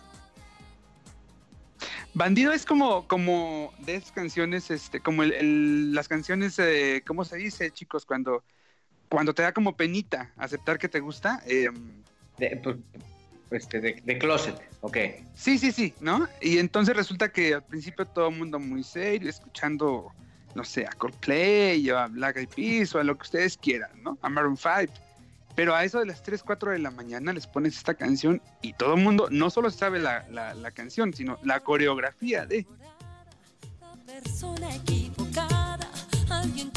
[2.13, 7.23] Bandido es como, como de esas canciones, este, como el, el- las canciones, eh, ¿cómo
[7.23, 8.06] se dice, chicos?
[8.06, 8.43] Cuando,
[9.10, 11.41] cuando te da como penita aceptar que te gusta.
[11.45, 11.69] eh,
[12.38, 12.62] De,
[13.51, 14.97] este, de, de closet, ok.
[15.33, 16.27] sí, sí, sí, ¿no?
[16.41, 20.12] Y entonces resulta que al principio todo el mundo muy serio, escuchando,
[20.55, 23.91] no sé, a Coldplay o a Black Eyed Peas o a lo que ustedes quieran,
[24.03, 24.17] ¿no?
[24.21, 24.93] A Maroon 5.
[25.55, 28.73] Pero a eso de las 3, 4 de la mañana les pones esta canción y
[28.73, 32.65] todo el mundo no solo sabe la, la- la canción, sino la coreografía de...
[34.05, 35.89] persona equivocada,
[36.29, 36.69] alguien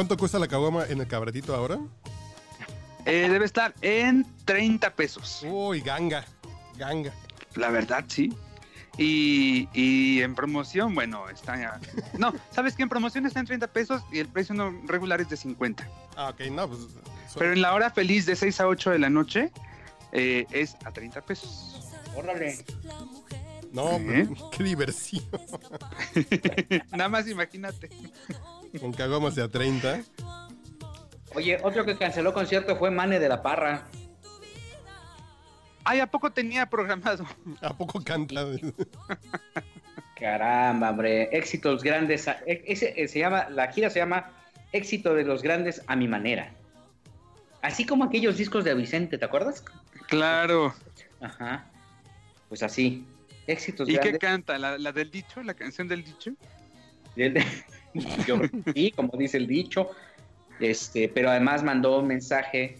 [0.00, 1.78] ¿Cuánto cuesta la caguama en el cabretito ahora?
[3.04, 5.44] Eh, debe estar en 30 pesos.
[5.46, 6.24] Uy, ganga.
[6.78, 7.12] Ganga.
[7.54, 8.34] La verdad, sí.
[8.96, 11.78] Y, y en promoción, bueno, está ya.
[12.16, 12.84] No, ¿sabes qué?
[12.84, 15.86] En promoción está en 30 pesos y el precio no regular es de 50.
[16.16, 16.80] Ah, ok, no, pues.
[17.36, 19.52] Pero en la hora feliz de 6 a 8 de la noche
[20.12, 21.92] eh, es a 30 pesos.
[22.16, 22.64] Órale.
[23.70, 24.26] No, ¿Eh?
[24.26, 25.24] pero qué diversión.
[26.90, 27.90] Nada más imagínate.
[28.78, 30.02] Con caguamas de a 30.
[31.34, 33.86] Oye, otro que canceló concierto fue Mane de la Parra.
[35.84, 37.24] Ay, ¿a poco tenía programado?
[37.62, 38.44] ¿A poco canta?
[40.18, 41.24] Caramba, hombre.
[41.36, 42.28] Éxitos grandes.
[42.28, 44.30] a- e- Ese, eh, se llama, la gira se llama
[44.72, 46.52] Éxito de los Grandes a mi manera.
[47.62, 49.64] Así como aquellos discos de Vicente, ¿te acuerdas?
[50.08, 50.74] Claro.
[51.20, 51.66] Ajá.
[52.48, 53.04] Pues así.
[53.46, 54.18] Éxitos ¿Y qué grandes.
[54.20, 54.58] canta?
[54.58, 55.42] ¿La, la del dicho?
[55.42, 56.32] ¿La canción del dicho?
[58.26, 58.40] Yo
[58.74, 59.90] sí, como dice el dicho.
[60.60, 62.78] Este, pero además mandó un mensaje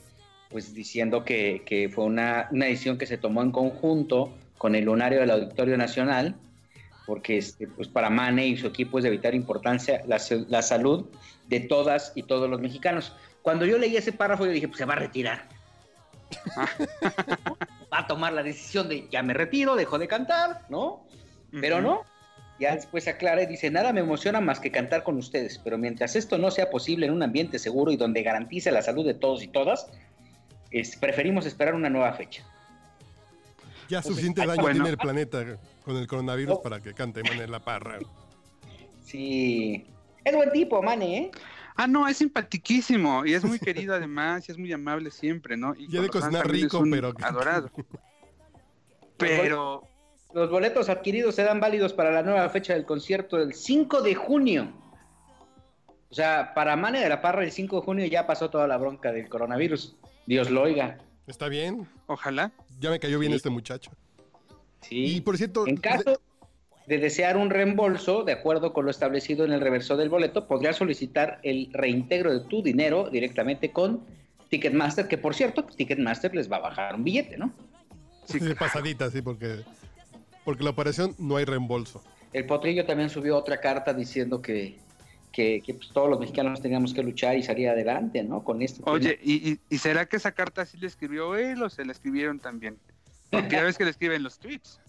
[0.50, 4.84] pues diciendo que, que fue una, una decisión que se tomó en conjunto con el
[4.84, 6.34] lunario del Auditorio Nacional,
[7.06, 11.06] porque este, pues para Mane y su equipo es de vital importancia la, la salud
[11.48, 13.14] de todas y todos los mexicanos.
[13.42, 15.48] Cuando yo leí ese párrafo, yo dije, pues se va a retirar.
[17.92, 21.06] va a tomar la decisión de ya me retiro, dejo de cantar, ¿no?
[21.50, 22.04] Pero no.
[22.60, 26.14] Ya después aclara y dice, nada me emociona más que cantar con ustedes, pero mientras
[26.14, 29.42] esto no sea posible en un ambiente seguro y donde garantice la salud de todos
[29.42, 29.86] y todas,
[30.70, 32.44] es- preferimos esperar una nueva fecha.
[33.88, 34.74] Ya suficiente daño bueno.
[34.76, 36.62] tiene el planeta con el coronavirus Oh.
[36.62, 37.98] para que cante Mané la parra.
[39.04, 39.86] Sí.
[40.22, 41.30] Es buen tipo, Mane, ¿eh?
[41.76, 45.74] Ah, no, es simpatiquísimo y es muy querido además y es muy amable siempre, ¿no?
[45.74, 47.70] Y Ya de cocinar rico, pero- Adorado.
[49.16, 49.82] Pero...
[50.32, 54.72] Los boletos adquiridos serán válidos para la nueva fecha del concierto del 5 de junio.
[56.10, 58.76] O sea, para Mane de la Parra el 5 de junio ya pasó toda la
[58.76, 59.96] bronca del coronavirus.
[60.26, 60.98] Dios lo oiga.
[61.26, 61.88] ¿Está bien?
[62.06, 62.52] Ojalá.
[62.80, 63.36] Ya me cayó bien Sí.
[63.36, 63.90] este muchacho.
[64.82, 65.16] Sí.
[65.16, 66.20] Y por cierto, En caso
[66.86, 70.76] de desear un reembolso, de acuerdo con lo establecido en el reverso del boleto, podrías
[70.76, 74.04] solicitar el reintegro de tu dinero directamente con
[74.48, 77.52] Ticketmaster, que por cierto, Ticketmaster les va a bajar un billete, ¿no?
[78.24, 79.60] Sí, de pasadita, sí, porque,
[80.44, 82.03] porque la operación no hay reembolso.
[82.33, 84.79] El Potrillo también subió otra carta diciendo que,
[85.33, 88.44] que, que, pues, todos los mexicanos teníamos que luchar y salir adelante, ¿no?
[88.44, 88.83] Con esto.
[88.87, 91.92] Oye, ¿y, y, y será que esa carta sí le escribió él o se la
[91.92, 92.79] escribieron también?
[93.31, 94.81] Porque ya ves que le escriben los tweets.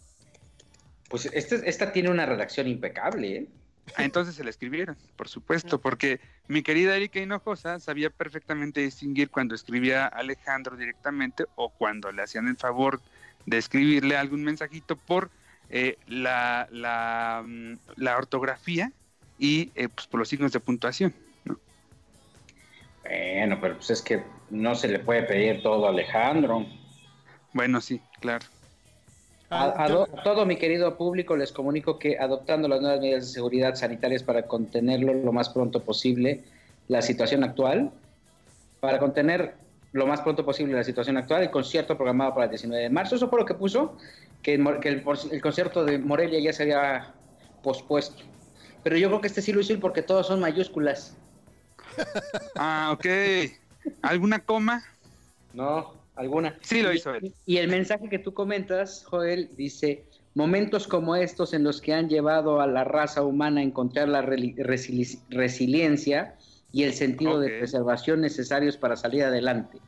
[1.10, 3.48] Pues este- esta tiene una redacción impecable, ¿eh?
[3.96, 9.30] Ah, entonces se la escribieron, por supuesto, porque mi querida Erika Hinojosa sabía perfectamente distinguir
[9.30, 13.02] cuando escribía a Alejandro directamente o cuando le hacían el favor
[13.48, 15.30] de escribirle algún mensajito por
[15.72, 18.94] eh, la, la, mm, la ortografía
[19.38, 21.16] y eh, pues por los signos de puntuación.
[23.04, 26.66] Bueno, pero pues es que no se le puede pedir todo a Alejandro.
[27.54, 28.48] Bueno, sí, claro.
[29.64, 33.28] A, Ah, a do- todo mi querido público les comunico que adoptando las nuevas medidas
[33.28, 36.46] de seguridad sanitarias para contenerlo lo más pronto posible
[36.88, 37.92] la situación actual,
[38.82, 39.56] para contener
[39.94, 43.16] lo más pronto posible la situación actual, el concierto programado para el 19 de marzo,
[43.16, 43.98] eso fue lo que puso,
[44.42, 47.14] que, que el, por- el concierto de Morelia ya se había
[47.62, 48.24] pospuesto.
[48.84, 51.18] Pero yo creo que este sí lo hizo él porque todos son mayúsculas.
[52.56, 53.06] Ah, ok.
[54.04, 54.84] ¿Alguna coma?
[55.54, 56.58] No, alguna.
[56.62, 57.34] Sí, lo hizo él.
[57.46, 62.08] Y el mensaje que tú comentas, Joel, dice, momentos como estos en los que han
[62.10, 66.36] llevado a la raza humana a encontrar la resili- resiliencia
[66.72, 69.80] y el sentido de preservación necesarios para salir adelante.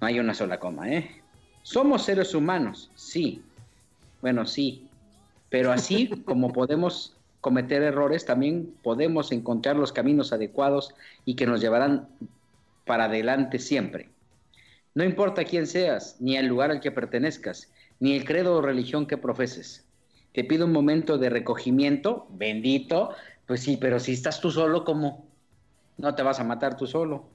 [0.00, 1.22] No hay una sola coma, ¿eh?
[1.62, 3.42] Somos seres humanos, sí.
[4.20, 4.88] Bueno, sí.
[5.48, 11.60] Pero así como podemos cometer errores, también podemos encontrar los caminos adecuados y que nos
[11.60, 12.08] llevarán
[12.84, 14.08] para adelante siempre.
[14.94, 19.06] No importa quién seas, ni el lugar al que pertenezcas, ni el credo o religión
[19.06, 19.84] que profeses.
[20.32, 23.14] Te pido un momento de recogimiento, bendito.
[23.46, 25.26] Pues sí, pero si estás tú solo, ¿cómo?
[25.96, 27.28] No te vas a matar tú solo.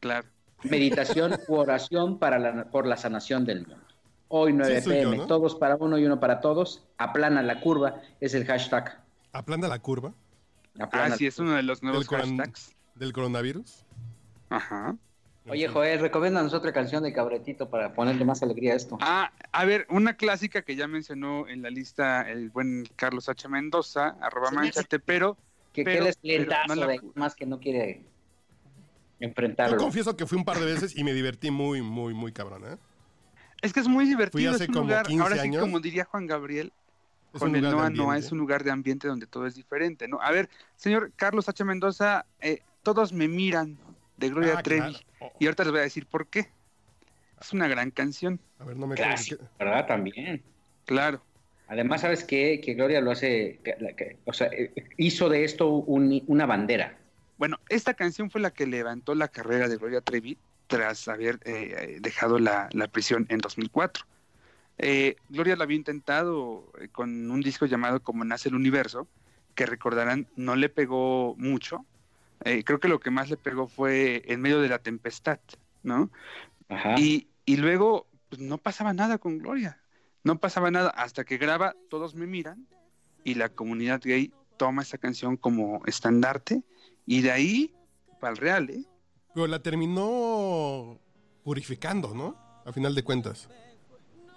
[0.00, 0.26] Claro.
[0.64, 3.84] Meditación u oración para la, por la sanación del mundo.
[4.32, 5.26] Hoy 9 Sí, soy yo, pm, ¿no?
[5.26, 6.84] todos para uno y uno para todos.
[6.98, 9.00] Aplana la curva, es el hashtag.
[9.32, 10.12] Aplana la curva
[10.78, 12.74] Aplana Ah, sí, es uno de los nuevos del, hashtags.
[12.94, 13.84] del coronavirus.
[14.48, 14.96] Ajá.
[15.48, 18.98] Oye, Joel, recomiéndanos otra canción de Cabretito para ponerle más alegría a esto.
[19.00, 23.48] Ah, a ver, una clásica que ya mencionó en la lista el buen Carlos H.
[23.48, 25.36] Mendoza, arroba Sí, manchate, pero
[25.72, 28.02] que pero- qué pero lentazo no la- de más que no quiere
[29.18, 29.76] Yo enfrentarlo.
[29.76, 32.76] confieso que fui un par de veces y me divertí muy, muy, muy cabrón, ¿eh?
[33.62, 34.52] Es que es muy Fui divertido.
[34.52, 35.60] hace Es un como lugar, 15 ahora sí, años.
[35.62, 36.72] como diría Juan Gabriel,
[37.32, 40.20] Es con el Noa Noa es un lugar de ambiente donde todo es diferente, ¿no?
[40.20, 41.64] A ver, señor Carlos H.
[41.64, 43.78] Mendoza, eh, todos me miran
[44.16, 44.92] de Gloria Ah, Trevi.
[44.92, 44.98] claro.
[45.20, 46.48] Oh, Y ahorita les voy a decir por qué.
[47.40, 48.94] Es una gran canción, a ver, no me.
[48.96, 49.86] Clásico, ¿verdad?
[49.86, 50.42] También.
[50.84, 51.22] claro.
[51.68, 52.60] Además, ¿sabes qué?
[52.60, 56.44] Que Gloria lo hace, que- la- que- o sea, eh, hizo de esto un- una
[56.44, 56.98] bandera.
[57.38, 60.36] Bueno, esta canción fue la que levantó la carrera de Gloria Trevi
[60.70, 64.06] tras haber eh, dejado la, la prisión en 2004.
[64.78, 69.08] Eh, Gloria lo había intentado eh, con un disco llamado Como Nace el Universo,
[69.54, 71.84] que recordarán no le pegó mucho.
[72.44, 75.40] Eh, creo que lo que más le pegó fue En medio de la tempestad,
[75.82, 76.10] ¿no?
[76.68, 76.94] Ajá.
[76.96, 79.82] Y, y luego pues, no pasaba nada con Gloria.
[80.22, 82.66] No pasaba nada hasta que graba Todos me miran
[83.24, 86.62] y la comunidad gay toma esta canción como estandarte
[87.06, 87.74] y de ahí
[88.20, 88.84] para el real, ¿eh?
[89.34, 90.98] Pero la terminó
[91.42, 92.36] purificando, ¿no?
[92.64, 93.48] A final de cuentas.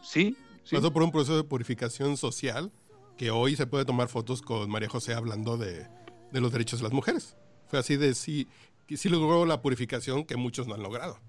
[0.03, 0.75] Sí, sí.
[0.75, 2.71] Pasó por un proceso de purificación social
[3.17, 5.87] que hoy se puede tomar fotos con María José hablando de,
[6.31, 7.37] de los derechos de las mujeres.
[7.67, 8.47] Fue así de sí,
[8.87, 11.19] que sí logró la purificación que muchos no han logrado.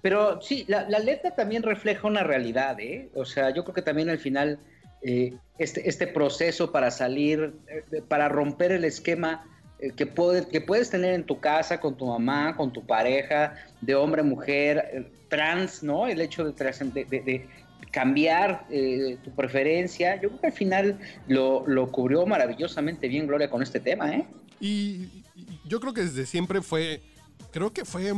[0.00, 3.10] Pero sí, la, la letra también refleja una realidad, ¿eh?
[3.14, 4.60] O sea, yo creo que también al final
[5.02, 9.44] eh, este, este proceso para salir, eh, para romper el esquema
[9.90, 13.94] que, puede- que puedes tener en tu casa, con tu mamá, con tu pareja, de
[13.94, 16.06] hombre, mujer, eh, trans, ¿no?
[16.06, 17.48] El hecho de, de- de- de
[17.90, 20.14] cambiar eh, tu preferencia.
[20.20, 24.26] Yo creo que al final lo, lo cubrió maravillosamente bien Gloria con este tema, ¿eh?
[24.60, 27.02] Y, y yo creo que desde siempre fue,
[27.50, 28.12] creo que fue,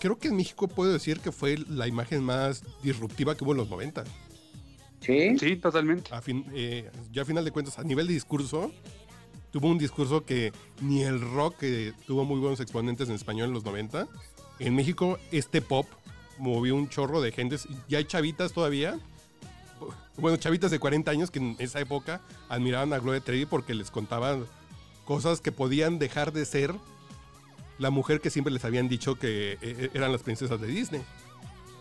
[0.00, 3.58] creo que en México puedo decir que fue la imagen más disruptiva que hubo en
[3.58, 4.04] los 90.
[5.00, 5.36] Sí.
[5.38, 6.14] Sí, totalmente.
[6.14, 8.72] A fin, eh, ya a final de cuentas, a nivel de discurso,
[9.52, 11.56] tuvo un discurso que ni el rock,
[12.06, 14.08] tuvo muy buenos exponentes en español en los 90,
[14.58, 15.86] en México este pop
[16.38, 17.68] movió un chorro de gentes.
[17.88, 18.98] Y hay chavitas todavía,
[20.16, 23.90] bueno, chavitas de 40 años que en esa época admiraban a Gloria Trevi porque les
[23.90, 24.46] contaban
[25.04, 26.74] cosas que podían dejar de ser
[27.78, 31.02] la mujer que siempre les habían dicho que eh, eran las princesas de Disney.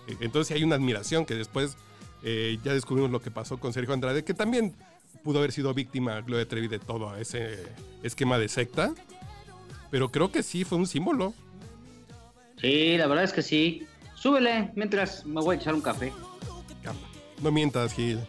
[0.07, 1.77] Eh, Entonces hay una admiración que después
[2.23, 4.75] eh, ya descubrimos lo que pasó con Sergio Andrade, que también
[5.23, 7.65] pudo haber sido víctima Gloria Trevi de todo ese
[8.03, 8.93] esquema de secta.
[9.89, 11.34] Pero creo que sí fue un símbolo.
[12.57, 13.88] Sí, la verdad es que sí.
[14.15, 16.13] Súbele mientras me voy a echar un café.
[17.41, 18.19] No mientas, Gil.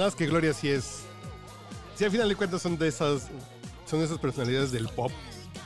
[0.00, 1.02] Nada más que Gloria sí es.
[1.94, 3.28] Sí, al final de cuentas son de esas.
[3.84, 5.12] Son de esas personalidades del pop.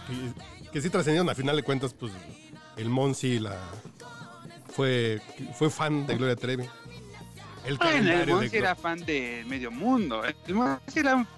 [0.09, 2.12] Que, que sí trascendieron, al final de cuentas, pues.
[2.76, 3.57] El Monsi la.
[4.70, 5.22] Fue,
[5.57, 6.68] fue fan de Gloria Trevi.
[7.64, 10.22] El Bueno, el Monsi era fan de medio mundo.
[10.24, 11.28] El Monsi era un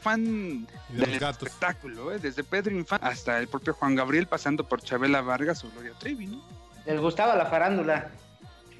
[0.00, 1.48] fan de del gatos.
[1.48, 2.20] espectáculo, ¿eh?
[2.20, 6.26] desde Pedro Infante hasta el propio Juan Gabriel, pasando por Chabela Vargas o Gloria Trevi,
[6.26, 6.40] ¿no?
[6.86, 8.12] Les gustaba la farándula.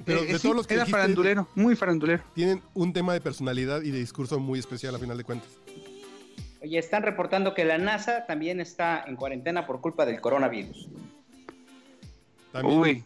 [0.04, 2.22] Pero Eh, de sí, todos los que era dijiste, farandulero, muy farandulero.
[2.34, 5.48] tienen un tema de personalidad y de discurso muy especial, al final de cuentas.
[6.62, 10.88] Oye, están reportando que la NASA también está en cuarentena por culpa del coronavirus.
[12.52, 13.04] También Uy,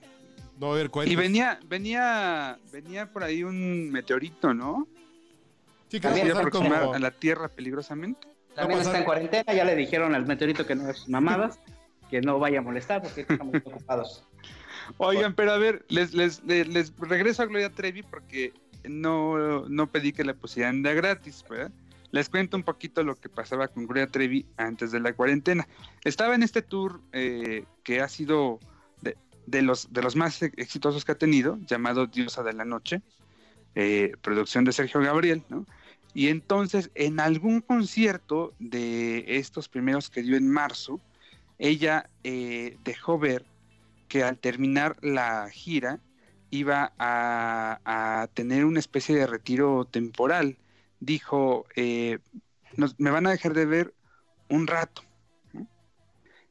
[0.58, 1.12] no a cuentos.
[1.12, 4.86] y venía, venía, venía por ahí un meteorito, ¿no?
[5.88, 8.26] Sí, que va a se iba a pasar aproximar como- a la Tierra peligrosamente.
[8.54, 11.58] También a está en cuarentena, ya le dijeron al meteorito que no es mamadas,
[12.10, 14.25] que no vaya a molestar porque estamos ocupados.
[14.98, 18.52] Oigan, pero a ver, les, les, les, regreso a Gloria Trevi porque
[18.84, 21.72] no, no pedí que la pusieran de gratis, ¿verdad?
[22.12, 25.66] Les cuento un poquito lo que pasaba con Gloria Trevi antes de la cuarentena.
[26.04, 28.60] Estaba en este tour eh, que ha sido
[29.02, 29.16] de,
[29.46, 33.02] de los, de los más e- exitosos que ha tenido, llamado Diosa de la Noche,
[33.74, 35.66] eh, producción de Sergio Gabriel, ¿no?
[36.14, 40.98] Y entonces, en algún concierto de estos primeros que dio en marzo,
[41.58, 43.44] ella eh, dejó ver
[44.08, 46.00] que al terminar la gira
[46.50, 50.58] iba a, tener una especie de retiro temporal.
[51.00, 52.18] Dijo, eh,
[52.98, 53.94] me van a dejar de ver
[54.48, 55.02] un rato.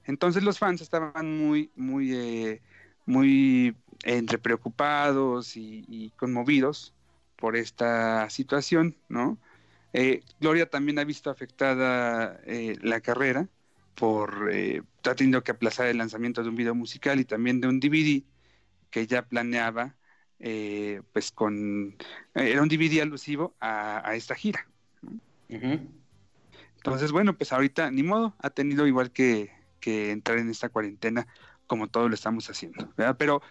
[0.05, 2.61] Entonces los fans estaban muy, muy, eh,
[3.05, 6.93] muy entre preocupados y, y conmovidos
[7.35, 9.39] por esta situación, ¿no?
[9.97, 13.47] Eh, Gloria también ha visto afectada eh, la carrera
[13.95, 17.67] por eh, está teniendo que aplazar el lanzamiento de un video musical y también de
[17.67, 18.23] un DVD
[18.91, 19.95] que ya planeaba
[20.39, 21.91] eh, pues con
[22.35, 24.67] eh, era un DVD alusivo a, a esta gira
[26.77, 31.27] entonces bueno pues ahorita ni modo ha tenido igual que, que entrar en esta cuarentena
[31.67, 33.15] como todos lo estamos haciendo ¿verdad?
[33.17, 33.41] pero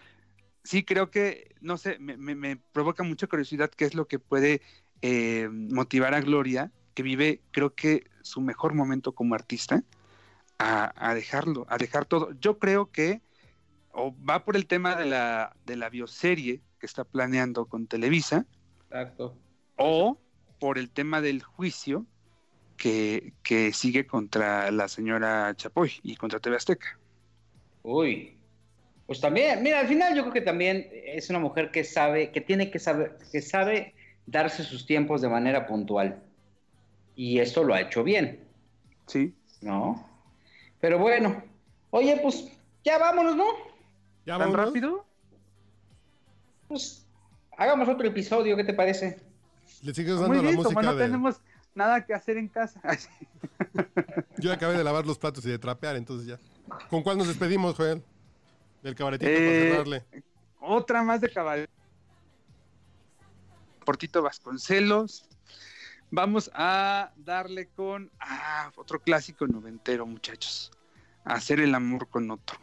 [0.64, 4.18] sí creo que no sé me, me- me provoca mucha curiosidad qué es lo que
[4.18, 4.62] puede
[5.02, 9.84] eh, motivar a Gloria que vive creo que su mejor momento como artista
[10.58, 12.32] a, a dejarlo, a dejar todo.
[12.40, 13.22] Yo creo que
[13.92, 18.46] o va por el tema de la, de la bioserie que está planeando con Televisa,
[18.90, 19.40] Exacto.
[19.76, 20.20] o
[20.58, 22.06] por el tema del juicio
[22.76, 26.98] que, que sigue contra la señora Chapoy y contra TV Azteca.
[27.82, 28.40] Uy.
[29.06, 32.40] Pues también, mira, al final yo creo que también es una mujer que sabe, que
[32.40, 33.94] tiene que saber, que sabe
[34.26, 36.22] darse sus tiempos de manera puntual.
[37.14, 38.48] Y esto lo ha hecho bien,
[39.06, 39.34] Sí.
[39.60, 40.13] ¿no?
[40.84, 41.42] Pero bueno,
[41.92, 42.44] oye, pues
[42.84, 43.46] ya vámonos, ¿no?
[44.26, 44.66] ¿Ya ¿Tan vámonos?
[44.66, 45.06] rápido?
[46.68, 47.06] Pues
[47.56, 49.18] hagamos otro episodio, ¿qué te parece?
[49.80, 51.04] Le sigues Muy dando la bien, como música no de...
[51.06, 51.40] tenemos
[51.74, 52.82] nada que hacer en casa.
[54.36, 56.38] Yo acabé de lavar los platos y de trapear, entonces ya.
[56.90, 58.04] ¿Con cuál nos despedimos, Joel?
[58.82, 60.22] Del cabaretito Eh, para cerrarle.
[60.60, 61.64] Otra más de caballo.
[63.86, 65.26] Portito Vasconcelos.
[66.14, 70.70] Vamos a darle con ah, otro clásico noventero, muchachos.
[71.24, 72.56] Hacer el amor con otro.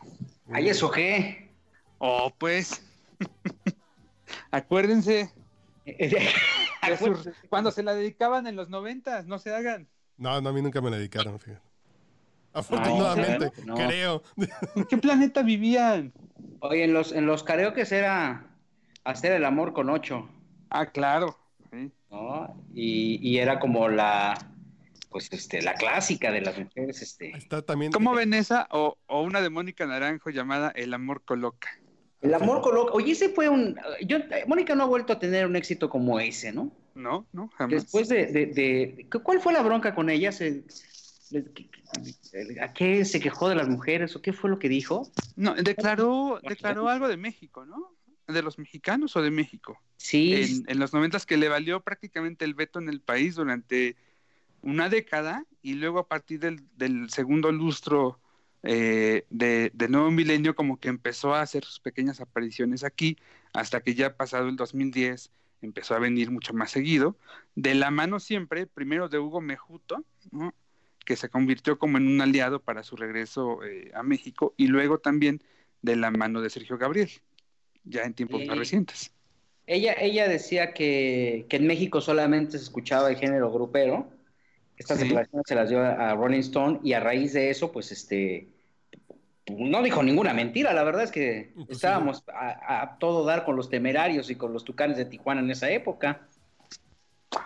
[0.53, 1.51] ¿Ay, eso qué?
[1.97, 2.81] Oh, pues.
[4.51, 5.29] Acuérdense
[7.49, 9.89] cuando se la dedicaban en los noventas, no se hagan.
[10.15, 11.61] No, no, a mí nunca me la dedicaron, fíjate.
[12.53, 13.75] Afortunadamente, No.
[13.75, 14.23] creo.
[14.75, 16.13] ¿En qué planeta vivían?
[16.61, 18.45] Oye, en los, en los karaokes era
[19.03, 20.29] hacer el amor con ocho,
[20.69, 21.37] Ah, claro.
[21.71, 21.91] Sí.
[22.09, 22.63] ¿no?
[22.73, 24.33] Y, y era como la,
[25.09, 27.35] pues, este, la clásica de las mujeres, este.
[27.35, 27.91] Está también.
[27.91, 31.69] ¿Cómo ven esa o, o una de Mónica Naranjo llamada El amor coloca?
[32.21, 32.93] El amor con ocho.
[32.93, 33.75] Oye, ese fue un.
[34.05, 34.17] Yo,
[34.47, 36.71] Mónica no ha vuelto a tener un éxito como ese, ¿no?
[36.93, 37.83] No, no, jamás.
[37.83, 40.31] Después de, de, de- ¿Cuál fue la bronca con ella?
[40.31, 40.63] Se-
[42.61, 45.09] ¿A qué se quejó de las mujeres o qué fue lo que dijo?
[45.35, 47.93] No, declaró, declaró algo de México, ¿no?
[48.31, 49.81] ¿De los mexicanos o de México?
[49.97, 53.95] Sí, En, en los noventas que le valió prácticamente el veto en el país durante
[54.61, 58.19] una década y luego a partir del, del segundo lustro
[58.63, 63.17] eh, de, del nuevo milenio como que empezó a hacer sus pequeñas apariciones aquí
[63.53, 67.17] hasta que ya pasado el 2010 empezó a venir mucho más seguido,
[67.55, 70.53] de la mano siempre, primero de Hugo Mejuto, ¿no?
[71.05, 74.99] que se convirtió como en un aliado para su regreso eh, a México, y luego
[74.99, 75.41] también
[75.81, 77.09] de la mano de Sergio Gabriel,
[77.83, 79.11] ya en tiempos más recientes.
[79.67, 84.09] ella, ella decía que, que en México solamente se escuchaba el género grupero.
[84.77, 85.03] Estas Sí.
[85.05, 88.47] declaraciones se las dio a, Rolling Stone y a raíz de eso, pues este,
[89.47, 91.73] no dijo ninguna mentira, la verdad es que Pues sí.
[91.75, 95.51] estábamos a, a todo dar con los temerarios y con los tucanes de Tijuana en
[95.51, 96.27] esa época.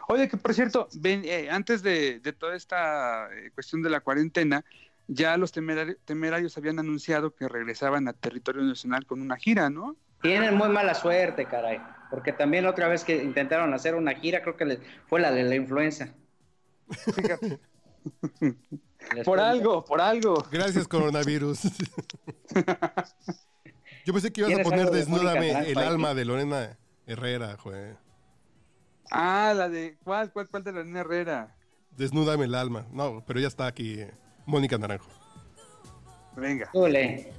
[0.08, 4.00] Oye, que por cierto, ven, eh, antes de, de toda esta eh, cuestión de la
[4.00, 4.64] cuarentena,
[5.08, 9.96] ya los temerari- temerarios habían anunciado que regresaban a territorio nacional con una gira, ¿no?
[10.22, 14.56] Tienen muy mala suerte, caray, porque también otra vez que intentaron hacer una gira, creo
[14.58, 16.14] que les- fue la de la influenza.
[17.16, 17.60] Fíjate.
[19.24, 20.44] Por algo, por algo.
[20.52, 21.60] Gracias, coronavirus.
[24.06, 27.94] Yo pensé que ibas a ¿Tienes poner de Desnúdame el alma de Lorena Herrera, güey.
[29.12, 29.98] Ah, la de.
[30.04, 31.56] ¿Cuál, cuál, cuál de la Nena Herrera?
[31.92, 32.86] Desnúdame el alma.
[32.92, 34.12] No, pero ya está aquí eh,
[34.46, 35.10] Mónica Naranjo.
[36.36, 36.70] Venga.
[36.74, 37.32] Híjole.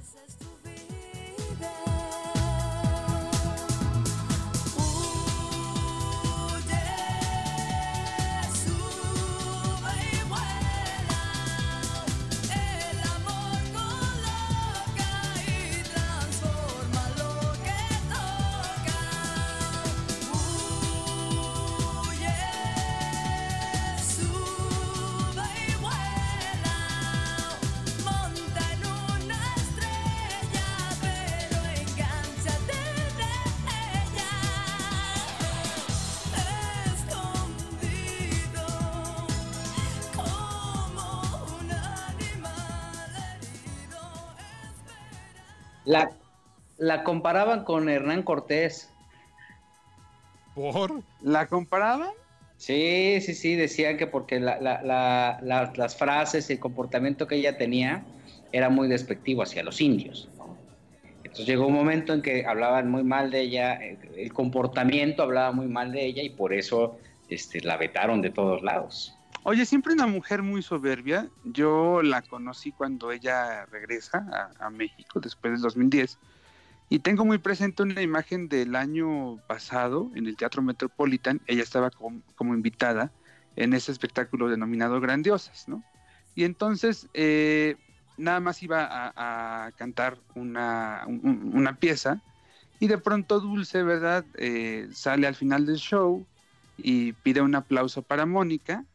[46.87, 48.89] La comparaban con Hernán Cortés.
[50.55, 51.03] ¿Por?
[51.21, 52.09] ¿La comparaban?
[52.57, 57.27] Sí, sí, sí, decían que porque la- la- la- la- las frases y el comportamiento
[57.27, 58.03] que ella tenía
[58.51, 60.29] era muy despectivo hacia los indios.
[60.37, 60.57] ¿no?
[61.23, 65.51] Entonces llegó un momento en que hablaban muy mal de ella, eh, el comportamiento hablaba
[65.51, 69.13] muy mal de ella y por eso este, la vetaron de todos lados.
[69.43, 71.29] Oye, siempre una mujer muy soberbia.
[71.43, 74.25] Yo la conocí cuando ella regresa
[74.59, 76.17] a, a México después del 2010
[76.89, 81.41] y tengo muy presente una imagen del año pasado en el Teatro Metropolitan.
[81.47, 83.13] Ella estaba com- como invitada
[83.55, 85.85] en ese espectáculo denominado Grandiosas, ¿no?
[86.35, 87.77] Y entonces eh,
[88.17, 92.23] nada más iba a, cantar una, un- una pieza
[92.79, 94.25] y de pronto Dulce, ¿verdad?
[94.37, 96.29] Eh, sale al final del show
[96.77, 98.85] y pide un aplauso para Mónica.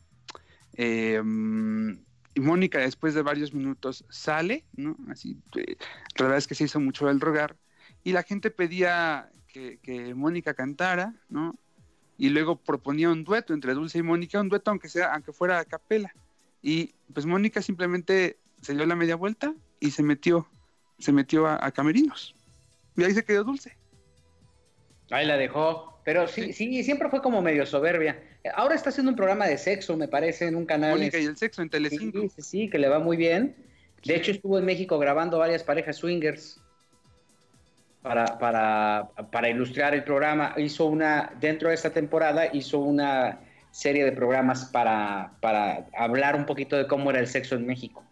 [0.74, 1.22] Eh,
[2.34, 4.96] y Mónica después de varios minutos sale, ¿no?
[5.10, 7.58] Así, la verdad es que se hizo mucho el rogar.
[8.04, 11.56] Y la gente pedía que, que Mónica cantara, ¿no?
[12.18, 15.58] Y luego proponía un dueto entre Dulce y Mónica, un dueto aunque sea, aunque fuera
[15.58, 16.14] a capela.
[16.62, 20.48] Y pues Mónica simplemente se dio la media vuelta y se metió,
[20.98, 22.34] se metió a, a camerinos.
[22.96, 23.76] Y ahí se quedó Dulce.
[25.10, 25.92] Ahí la dejó.
[26.04, 28.20] Pero sí, sí, siempre fue como medio soberbia.
[28.54, 30.92] Ahora está haciendo un programa de sexo, me parece, en un canal.
[30.92, 32.22] Mónica y el sexo en Telecinco.
[32.22, 33.54] Sí, sí, sí, que le va muy bien.
[34.04, 36.60] De hecho, estuvo en México grabando varias parejas swingers
[38.02, 40.54] para, para, para ilustrar el programa.
[40.56, 43.40] Hizo una, dentro de esta temporada, hizo una
[43.70, 48.04] serie de programas para, para hablar un poquito de cómo era el sexo en México.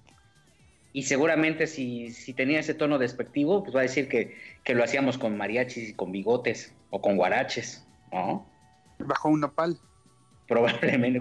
[0.93, 4.83] Y seguramente si, si tenía ese tono despectivo, pues va a decir que, que lo
[4.83, 8.47] hacíamos con mariachis y con bigotes o con guaraches, ¿no?
[8.99, 9.79] Bajo un nopal.
[10.49, 11.21] Probablemente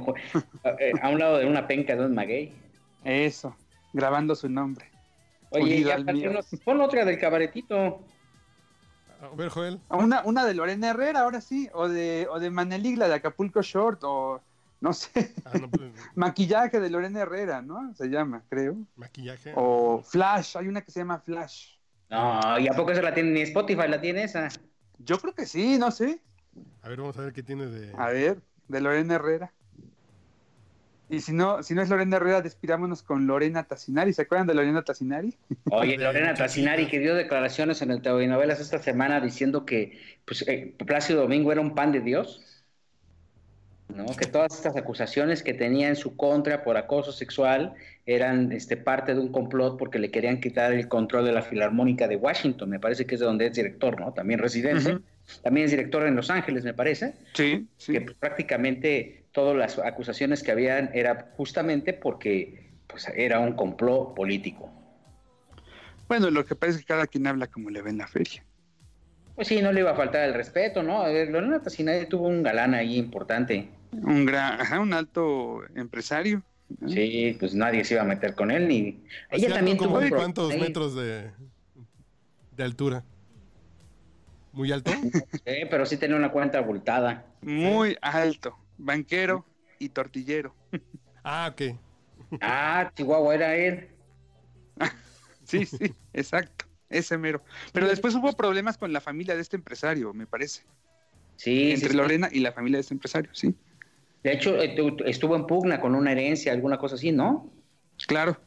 [0.79, 2.51] eh, a un lado de una penca de un maguey.
[3.03, 3.55] Eso,
[3.93, 4.85] grabando su nombre.
[5.51, 6.39] Oye, mío.
[6.63, 8.03] pon otra del cabaretito.
[9.21, 9.79] A ver, Joel.
[9.89, 14.01] Una, una de Lorena Herrera, ahora sí, o de, o de Maneligla de Acapulco Short,
[14.03, 14.41] o
[14.81, 17.93] no sé, Ah, no, pues, maquillaje de Lorena Herrera, ¿no?
[17.95, 18.77] Se llama, creo.
[18.95, 19.53] maquillaje.
[19.55, 21.75] O Flash, hay una que se llama Flash.
[22.09, 23.31] No, ¿y a poco eso la tiene?
[23.31, 24.47] Ni Spotify la tiene esa.
[24.99, 26.21] Yo creo que sí, no sé.
[26.81, 27.93] A ver, vamos a ver qué tiene de.
[27.97, 29.53] A ver, de Lorena Herrera.
[31.09, 34.13] Y si no, si no es Lorena Herrera, despidámonos con Lorena Tassinari.
[34.13, 35.35] ¿Se acuerdan de Lorena Tassinari?
[35.71, 36.35] Oye, Lorena.
[36.35, 41.51] Tassinari que dio declaraciones en el Telenovelas esta semana diciendo que pues, eh, Plácido Domingo
[41.51, 42.45] era un pan de Dios.
[43.95, 44.05] ¿no?
[44.15, 47.73] Que todas estas acusaciones que tenía en su contra por acoso sexual
[48.05, 52.07] eran este, parte de un complot porque le querían quitar el control de la Filarmónica
[52.07, 54.13] de Washington, me parece que es de donde es director, ¿no?
[54.13, 54.99] También residente.
[55.43, 57.13] También es director en Los Ángeles, me parece.
[57.33, 57.93] Sí, sí.
[57.93, 64.15] que pues, prácticamente todas las acusaciones que habían era justamente porque pues, era un complot
[64.15, 64.71] político.
[66.07, 68.43] Bueno, lo que pasa es que cada quien habla como le ve en la feria.
[69.35, 71.01] Pues sí, no le iba a faltar el respeto, ¿no?
[71.01, 73.69] A ver, Lorena Tassinari tuvo un galán ahí importante.
[73.91, 76.43] Un gran, ajá, un alto empresario.
[76.79, 76.89] ¿no?
[76.89, 79.03] Sí, pues nadie se iba a meter con él ni...
[79.29, 80.59] Así Ella también tuvo un cuántos ahí.
[80.59, 81.31] metros de,
[82.57, 83.03] de altura.
[84.51, 84.91] ¿Muy alto?
[85.45, 87.25] Sí, pero sí tenía una cuenta abultada.
[87.41, 89.45] Muy alto, banquero
[89.79, 90.55] y tortillero.
[91.23, 91.79] Ah, ok.
[92.41, 93.89] Ah, Chihuahua era él.
[95.43, 96.65] Sí, sí, exacto.
[96.89, 97.43] Ese mero.
[97.73, 100.63] Pero después hubo problemas con la familia de este empresario, me parece.
[101.37, 101.97] Sí, Entre sí, sí.
[101.97, 103.55] Lorena y la familia de este empresario, sí.
[104.23, 107.51] De hecho, eh, tu- tu- estuvo en pugna con una herencia, alguna cosa así, ¿no?
[108.07, 108.37] Claro.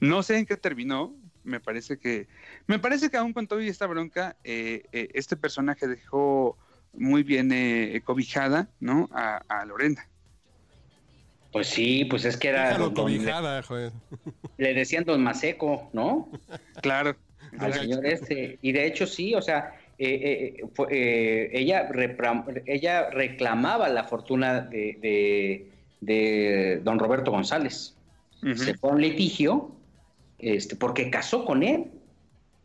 [0.00, 1.14] No sé en qué terminó.
[1.44, 2.28] Me parece que.
[2.66, 6.56] Me parece que aún con toda esta bronca, eh, eh, este personaje dejó
[6.94, 9.08] muy bien eh, cobijada, ¿no?
[9.12, 10.06] A, a Lorena.
[11.52, 12.76] Pues sí, pues es que era.
[12.78, 13.92] Don- cobijada, joder.
[14.56, 16.30] le decían don Maseco, ¿no?
[16.80, 17.16] Claro.
[17.58, 18.58] al señor este.
[18.62, 21.88] Y de hecho sí, o sea, eh, eh, fue- eh, ella,
[22.66, 25.66] ella reclamaba la fortuna de, de-
[26.00, 27.94] de don Roberto González.
[28.56, 29.70] Se fue a un litigio
[30.38, 31.86] este, porque casó con él,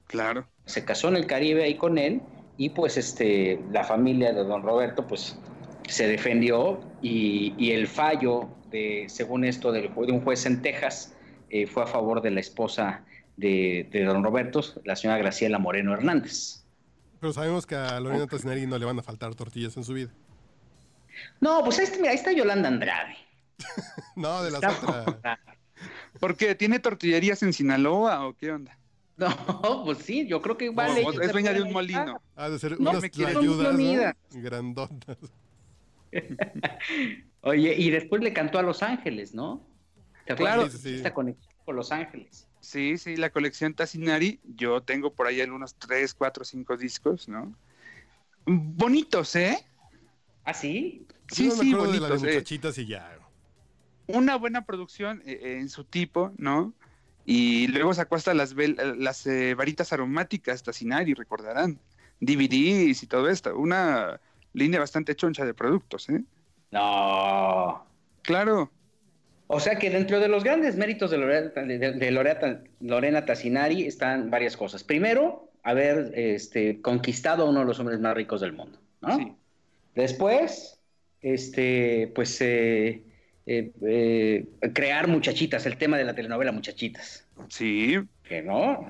[0.07, 0.47] Claro.
[0.65, 2.21] se casó en el Caribe ahí con él
[2.57, 5.37] y pues este, la familia de don Roberto pues
[5.87, 11.15] se defendió y, y el fallo de, según esto, de un juez en Texas
[11.49, 13.05] eh, fue a favor de la esposa
[13.37, 16.63] de, de don Roberto, la señora Graciela Moreno Hernández.
[17.19, 20.11] Pero sabemos que a Lorena Tassinari no le van a faltar tortillas en su vida.
[21.39, 23.15] No, pues ahí está, mira, ahí está Yolanda Andrade.
[24.15, 25.37] No, de las otras.
[26.19, 26.55] ¿Por qué?
[26.55, 28.76] ¿Tiene tortillerías en Sinaloa o qué onda?
[29.63, 30.91] No, pues sí, yo creo que igual.
[31.03, 32.21] O es dueña de un molino.
[32.35, 34.15] Ha de ser No, unas me quiere- ayudas, unidas.
[34.31, 35.17] Grandotas.
[37.41, 39.67] Oye, y después le cantó a Los Ángeles, ¿no?
[40.25, 40.69] ¿Te acuerdas Claro.
[40.71, 42.47] Sí, sí, esta conexión con Los Ángeles?
[42.59, 44.39] Sí, sí, la colección Tassinari.
[44.43, 47.55] Yo tengo por ahí algunos 3, 4, 5 discos, ¿no?
[48.45, 49.57] Bonitos, ¿eh?
[50.43, 51.05] ¿Ah, sí?
[51.29, 52.23] Sí, Yo me sí, acuerdo de bonitos.
[52.23, 52.27] eh.
[52.35, 53.17] muchachitas y ya.
[54.07, 56.73] Una buena producción eh, eh, en su tipo, ¿no?
[57.29, 61.77] Y luego sacó hasta las, eh, las eh, varitas aromáticas Tassinari, recordarán.
[62.21, 63.55] DVDs y todo esto.
[63.57, 64.21] Una
[64.53, 66.23] línea bastante choncha de productos, ¿eh?
[66.71, 67.85] No.
[68.21, 68.71] Claro.
[69.47, 73.85] O sea que dentro de los grandes méritos de Lorena, de, de Lorena, Lorena Tassinari
[73.85, 74.85] están varias cosas.
[74.85, 79.17] Primero, haber este, conquistado a uno de los hombres más ricos del mundo, ¿no?
[79.17, 79.33] Sí.
[79.95, 80.79] Después,
[81.21, 83.03] este, pues, eh,
[83.47, 88.85] eh, eh, crear muchachitas, el tema de la telenovela Muchachitas, Sí, que no.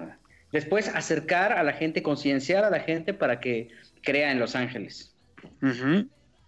[0.52, 3.70] Después, acercar a la gente, concienciar a la gente para que
[4.02, 5.14] crea en Los Ángeles.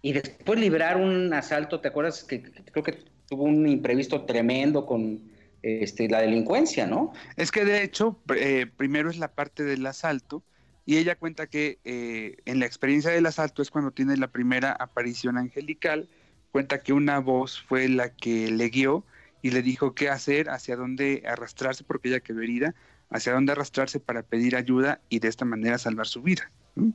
[0.02, 2.24] Y después librar un asalto, ¿te acuerdas?
[2.24, 2.98] Que, que creo que
[3.28, 5.20] tuvo un imprevisto tremendo con
[5.62, 7.12] este, la delincuencia, ¿no?
[7.36, 10.42] Es que de hecho, eh, primero es la parte del asalto
[10.86, 14.72] y ella cuenta que eh, en la experiencia del asalto es cuando tiene la primera
[14.72, 16.08] aparición angelical,
[16.50, 19.04] cuenta que una voz fue la que le guió
[19.42, 22.74] y le dijo qué hacer, hacia dónde arrastrarse, porque ella quedó herida,
[23.10, 26.50] hacia dónde arrastrarse para pedir ayuda y de esta manera salvar su vida.
[26.74, 26.92] ¿no?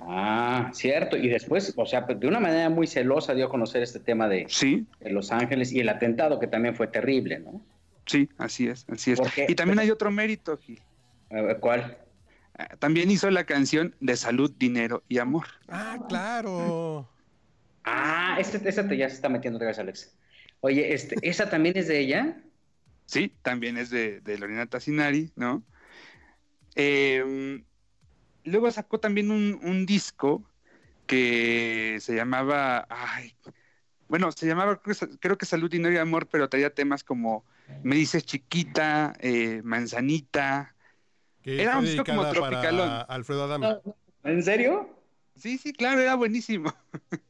[0.00, 1.16] Ah, cierto.
[1.16, 4.46] Y después, o sea, de una manera muy celosa dio a conocer este tema de,
[4.48, 7.60] Sí, de Los Ángeles y el atentado, que también fue terrible, ¿no?
[8.06, 9.20] sí, así es, así es.
[9.48, 10.80] Y también hay otro mérito, Gil.
[11.60, 11.96] ¿Cuál?
[12.58, 15.46] Ah, También hizo la canción de salud, dinero y amor.
[15.68, 17.08] Ah, claro.
[17.84, 20.16] Ah, este, esa te, ya se está metiendo otra vez, Alex.
[20.60, 22.42] Oye, este, ¿esa también es de ella?
[23.06, 25.64] Sí, también es de, de Lorena Tassinari, ¿no?
[26.76, 27.64] Eh,
[28.44, 30.44] luego sacó también un, un disco
[31.06, 33.34] que se llamaba, ay,
[34.08, 34.80] bueno, se llamaba,
[35.20, 37.44] creo que- Salud, Dinero y Amor, pero traía temas como
[37.82, 40.74] Me dices chiquita, eh, Manzanita.
[41.42, 43.04] Que Era un disco como tropicalón.
[43.08, 43.78] Alfredo Adame.
[44.24, 44.96] ¿En serio?
[45.36, 46.72] Sí, sí, claro, era buenísimo.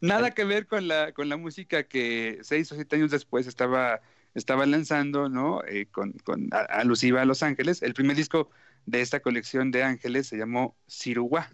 [0.00, 4.00] Nada que ver con la, con la música que seis o siete años después estaba,
[4.34, 5.62] estaba lanzando, ¿no?
[5.64, 7.82] Eh, con, con a- alusiva a Los Ángeles.
[7.82, 8.50] El primer disco
[8.86, 11.52] de esta colección de ángeles se llamó Siruguá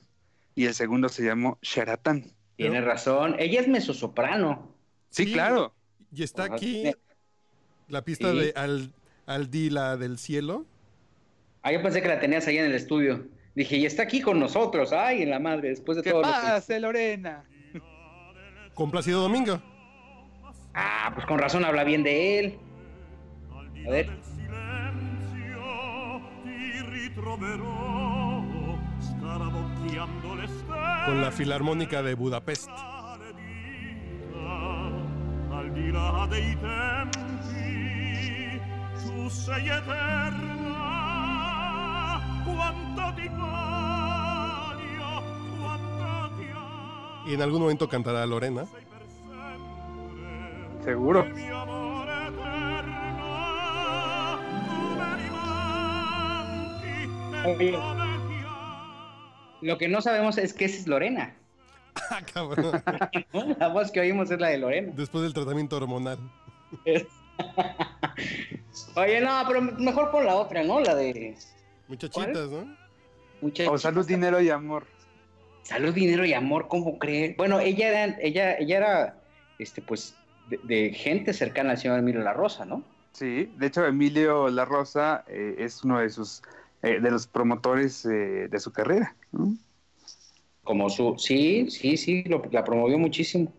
[0.55, 2.33] y el segundo se llamó Sharatán.
[2.57, 3.35] Tiene razón.
[3.39, 4.73] Ella es mezzosoprano.
[5.11, 5.33] Sí, Sí.
[5.33, 5.75] claro.
[6.15, 6.93] Y está aquí
[7.89, 8.39] la pista Sí.
[8.39, 8.93] de Al,
[9.27, 10.65] Aldila del cielo.
[11.63, 13.27] Ah, yo pensé que la tenías ahí en el estudio.
[13.55, 14.93] Dije, y está aquí con nosotros.
[14.93, 16.29] Ay, en la madre, después de ¿Qué todo lo
[16.67, 16.81] que...
[16.81, 17.45] Lorena?
[18.75, 19.61] Con Plácido Domingo.
[20.75, 22.59] Ah, pues con razón habla bien de él.
[23.87, 24.11] A ver.
[31.07, 32.69] Con la Filarmónica de Budapest.
[39.45, 40.81] sei eterna
[42.45, 43.29] quanto ti
[47.27, 48.67] Y en algún momento cantará Lorena.
[50.85, 51.27] Seguro.
[57.47, 57.79] Oye.
[59.63, 61.35] Lo que no sabemos es que esa es Lorena.
[62.11, 62.83] Ah, cabrón.
[63.59, 64.93] La voz que oímos es la de Lorena.
[64.97, 66.19] Después del tratamiento hormonal.
[68.97, 70.81] Oye, no, pero mejor pon la otra, ¿no?
[70.81, 71.37] La de
[71.89, 72.77] Muchachitas, ¿no?
[73.41, 73.73] muchachos.
[73.73, 74.87] O salud, dinero y amor.
[75.65, 77.35] Salud, dinero y amor, ¿cómo creen?
[77.37, 79.23] Bueno, ella era, ella, ella era,
[79.59, 80.15] este, pues,
[80.49, 82.85] de, de gente cercana al señor Emilio La Rosa, ¿no?
[83.13, 86.43] Sí, de hecho Emilio La Rosa eh, es uno de sus
[86.83, 89.17] eh, de los promotores eh, de su carrera.
[89.33, 89.55] ¿no?
[90.65, 93.53] Como su, sí, sí, sí, lo- la promovió muchísimo.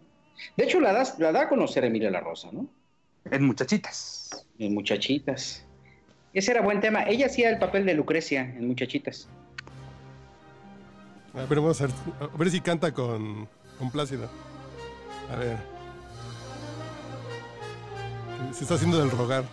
[0.57, 2.67] De hecho, la da, la da a conocer Emilio La Rosa, ¿no?
[3.31, 4.45] En Muchachitas.
[4.59, 5.65] En Muchachitas.
[6.33, 7.03] Ese era buen tema.
[7.03, 9.29] Ella hacía el papel de Lucrecia en Muchachitas.
[11.35, 14.29] A ver, vamos a ver, a ver si canta con, con Plácido.
[15.29, 15.57] A ver.
[18.53, 19.43] Se está haciendo del rogar.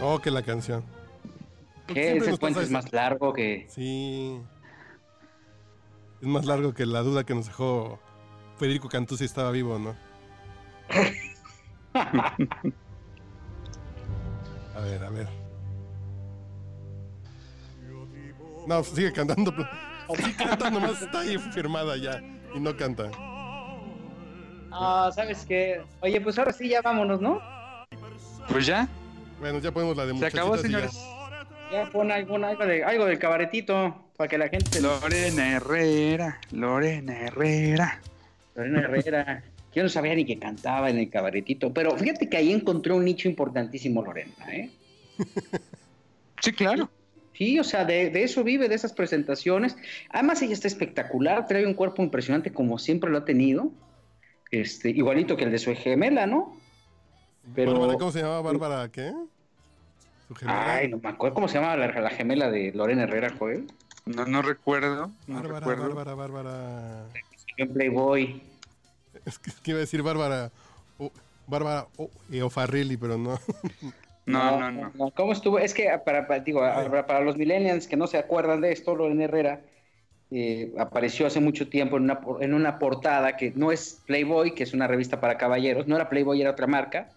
[0.00, 0.84] Oh, que la canción.
[1.92, 3.66] Siempre ese pasa es más largo que...
[3.68, 4.40] Sí.
[6.20, 7.98] Es más largo que la duda que nos dejó
[8.56, 9.96] Federico Cantú si estaba vivo o no.
[14.76, 15.26] A ver, a ver.
[18.66, 19.54] No, sigue cantando.
[19.54, 19.68] pero-
[20.24, 22.20] Sí canta, nomás está ahí firmada ya.
[22.54, 23.10] Y no canta.
[24.70, 25.82] Ah, ¿sabes qué?
[26.00, 27.40] Oye, pues ahora sí, ya vámonos, ¿no?
[28.48, 28.86] Pues ya,
[29.40, 30.62] Bueno, ya ponemos la de se acabó, y ya.
[30.62, 30.98] señores.
[31.72, 34.80] Ya pon algún- algo, de, algo del cabaretito para que la gente...
[34.80, 38.00] Lorena Herrera, Lorena Herrera.
[38.54, 39.42] Lorena Herrera.
[39.76, 43.04] Yo no sabía ni que cantaba en el cabaretito, pero fíjate que ahí encontró un
[43.04, 44.70] nicho importantísimo Lorena, ¿eh?
[46.40, 46.88] Sí, claro.
[47.34, 49.76] Sí, o sea, de, de eso vive, de esas presentaciones.
[50.10, 53.70] Además, ella está espectacular, trae un cuerpo impresionante como siempre lo ha tenido.
[54.50, 56.56] Este, igualito que el de su gemela, ¿no?
[57.54, 58.88] Pero- Bárbara, ¿Cómo se llamaba Bárbara?
[58.90, 59.12] ¿Qué?
[60.28, 60.74] Su gemela.
[60.74, 63.66] Ay, no me acuerdo cómo se llama la, la gemela de Lorena Herrera, Joel.
[64.06, 65.94] No, no recuerdo, no Bárbara, recuerdo.
[65.94, 67.06] Bárbara, Bárbara.
[67.58, 68.42] En Playboy.
[69.26, 70.50] Es que, es que iba a decir Bárbara.
[70.98, 71.12] o-
[71.46, 71.86] Bárbara
[72.32, 73.38] eh, O'Farrilli, pero no.
[74.24, 75.10] No, no, no.
[75.10, 75.58] ¿Cómo estuvo?
[75.58, 78.94] Es que para, para- digo, para, para los millennials que no se acuerdan de esto,
[78.94, 79.60] Lorena Herrera
[80.30, 84.54] eh, apareció hace mucho tiempo en una, por- en una portada que no es Playboy,
[84.54, 87.10] que es una revista para caballeros, no era Playboy, era otra marca,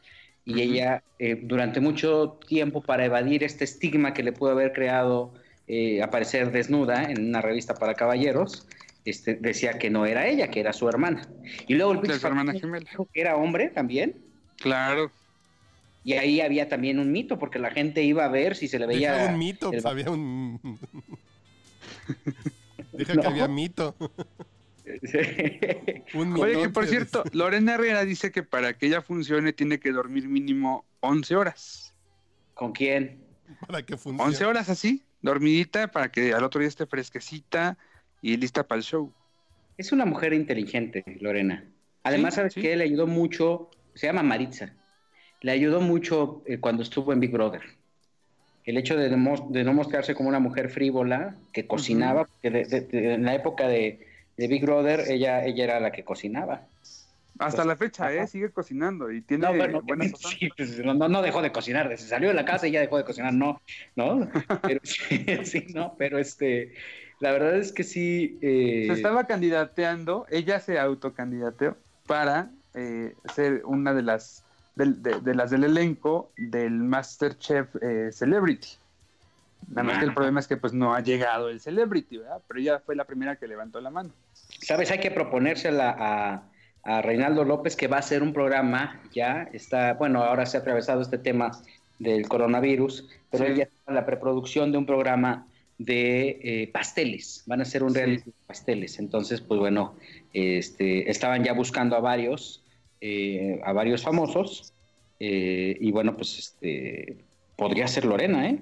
[0.45, 5.31] y ella eh, durante mucho tiempo para evadir este estigma que le pudo haber creado
[5.67, 8.67] eh, aparecer desnuda en una revista para caballeros,
[9.05, 11.27] este, decía que no era ella, que era su hermana.
[11.67, 12.89] Y luego el su hermana gemela.
[12.89, 14.17] dijo que era hombre también.
[14.57, 15.11] Claro.
[16.03, 18.87] Y ahí había también un mito, porque la gente iba a ver si se le
[18.87, 19.13] veía.
[19.13, 20.59] Deja un mito, el pues había un.
[22.93, 23.21] Deja No.
[23.21, 23.95] que había mito.
[26.13, 29.91] Un Oye, que por cierto, Lorena Herrera dice que para que ella funcione tiene que
[29.91, 31.93] dormir mínimo 11 horas.
[32.53, 33.19] ¿Con quién?
[33.67, 34.29] Para que funcione.
[34.31, 37.77] 11 horas así, dormidita, para que al otro día esté fresquecita
[38.21, 39.11] y lista para el show.
[39.77, 41.63] Es una mujer inteligente, Lorena.
[42.03, 42.61] Además, ¿sabes sí.
[42.61, 42.75] qué?
[42.75, 44.73] Le ayudó mucho, se llama Maritza.
[45.41, 47.61] Le ayudó mucho eh, cuando estuvo en Big Brother.
[48.65, 53.13] El hecho de, no mostrarse como una mujer frívola, que cocinaba, porque de- de- de-
[53.15, 54.05] en la época de,
[54.37, 56.67] Big Brother, ella, ella era la que cocinaba.
[57.39, 58.13] Hasta la fecha.
[58.13, 58.27] ¿eh?
[58.27, 59.81] Sigue cocinando y tiene No, bueno,
[60.19, 62.81] sí, pues, no, no, no dejó de cocinar, se salió de la casa y ya
[62.81, 63.61] dejó de cocinar, no,
[63.95, 64.29] ¿no?
[64.61, 66.73] Pero, sí, sí, no, pero este,
[67.19, 68.37] la verdad es que sí.
[68.41, 74.43] eh, Se estaba candidateando, ella se autocandidateó para eh, ser una de las
[74.75, 78.69] del- de, de las del elenco del Masterchef eh, Celebrity.
[79.67, 80.15] Nada más que el Ah.
[80.15, 82.39] problema es que pues no ha llegado el Celebrity, ¿verdad?
[82.47, 84.11] Pero ella fue la primera que levantó la mano.
[84.61, 86.43] Sabes, hay que proponérsela a,
[86.83, 90.61] a Reinaldo López que va a hacer un programa, ya está, bueno, ahora se ha
[90.61, 91.51] atravesado este tema
[91.99, 93.51] del coronavirus, pero Sí.
[93.51, 95.45] ella está en la preproducción de un programa
[95.79, 97.95] de eh, pasteles, van a hacer un Sí.
[97.99, 99.95] reality de pasteles, entonces, pues bueno,
[100.33, 102.63] este, estaban ya buscando a varios,
[103.01, 104.73] eh, a varios famosos,
[105.21, 107.23] eh, y bueno, pues este,
[107.55, 108.59] podría ser Lorena, ¿eh?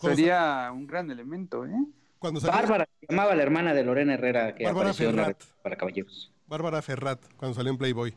[0.00, 1.72] Sería un gran elemento, ¿eh?
[2.18, 5.24] Cuando salió Bárbara, se llamaba la hermana de Lorena Herrera, que Bárbara apareció en la
[5.26, 5.42] Ferrat.
[5.62, 6.32] para caballeros.
[6.46, 8.14] Bárbara Ferrat, cuando salió en Playboy.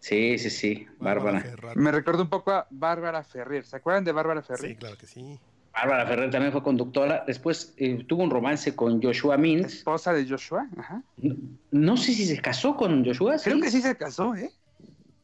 [0.00, 1.40] Sí, sí, sí, Bárbara.
[1.40, 1.76] Ferrat.
[1.76, 3.64] Me recordó un poco a Bárbara Ferrer.
[3.64, 4.76] ¿Se acuerdan de Bárbara Sí, Ferrer?
[4.76, 5.38] claro que sí.
[5.80, 7.24] Bárbara Ferrer también fue conductora.
[7.26, 9.74] Después eh, tuvo un romance con Joshua Mintz.
[9.74, 10.68] Esposa de Joshua.
[10.76, 11.02] Ajá.
[11.16, 11.36] No,
[11.70, 13.36] no sé si se casó con Joshua.
[13.42, 14.50] Creo que sí se casó, ¿eh?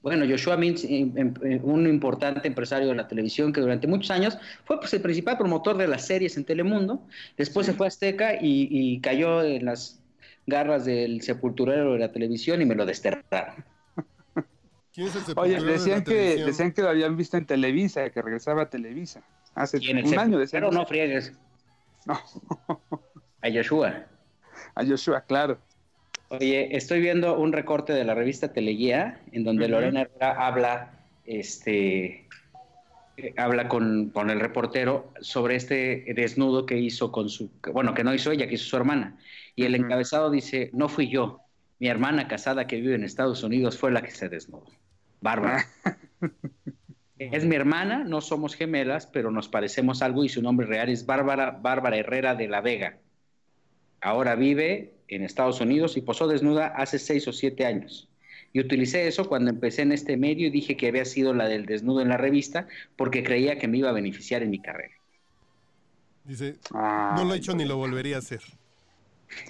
[0.03, 4.11] Bueno, Joshua Mintz, eh, em- eh, un importante empresario de la televisión que durante muchos
[4.11, 7.07] años fue pues, el principal promotor de las series en Telemundo.
[7.39, 10.01] Después se fue a Azteca y, y cayó en las
[10.47, 13.65] garras del sepulturero de la televisión y me lo desterraron.
[14.95, 16.47] ¿Quién es el Oye, de decían la que, televisión?
[16.47, 19.23] decían que lo habían visto en Televisa, que regresaba a Televisa.
[19.55, 20.63] Hace Y en el un año decían.
[20.63, 21.33] sepulturero no friegues
[22.07, 22.15] No.
[23.43, 24.05] a Joshua.
[24.77, 25.59] A Joshua, claro.
[26.29, 29.69] Oye, estoy viendo un recorte de la revista Teleguía en donde.
[29.69, 30.93] Lorena Herrera habla,
[31.27, 32.27] este,
[33.17, 37.95] eh, habla con, con el reportero sobre este desnudo que hizo con su, que- bueno,
[37.95, 39.17] que no hizo ella, que hizo su hermana.
[39.57, 41.41] Y el encabezado dice, no fui yo,
[41.79, 44.67] mi hermana casada que vive en Estados Unidos fue la que se desnudó.
[45.25, 45.67] Bárbara.
[47.17, 51.07] Es mi hermana, no somos gemelas, pero nos parecemos algo y su nombre real es
[51.07, 52.99] Bárbara, Bárbara Herrera de la Vega.
[54.01, 58.09] Ahora vive en Estados Unidos y posó desnuda hace seis o siete años.
[58.53, 61.67] Y utilicé eso cuando empecé en este medio y dije que había sido la del
[61.67, 62.67] desnudo en la revista
[62.97, 64.95] porque creía que me iba a beneficiar en mi carrera.
[66.25, 68.43] Dice, no lo he hecho ni lo volvería a hacer.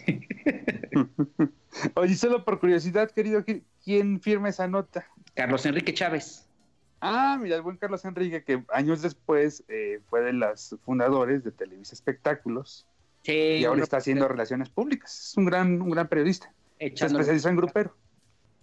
[1.95, 3.45] Oye, solo por curiosidad, querido,
[3.85, 5.07] ¿quién firma esa nota?
[5.35, 6.47] Carlos Enrique Chávez.
[7.01, 11.51] Ah, mira, el buen Carlos Enrique, que años después eh, fue de los fundadores de
[11.51, 12.87] Televisa Espectáculos
[13.25, 15.31] Sí, y ahora está haciendo relaciones públicas.
[15.31, 16.53] Es un gran, un gran periodista.
[16.79, 17.97] Se especializó en grupero.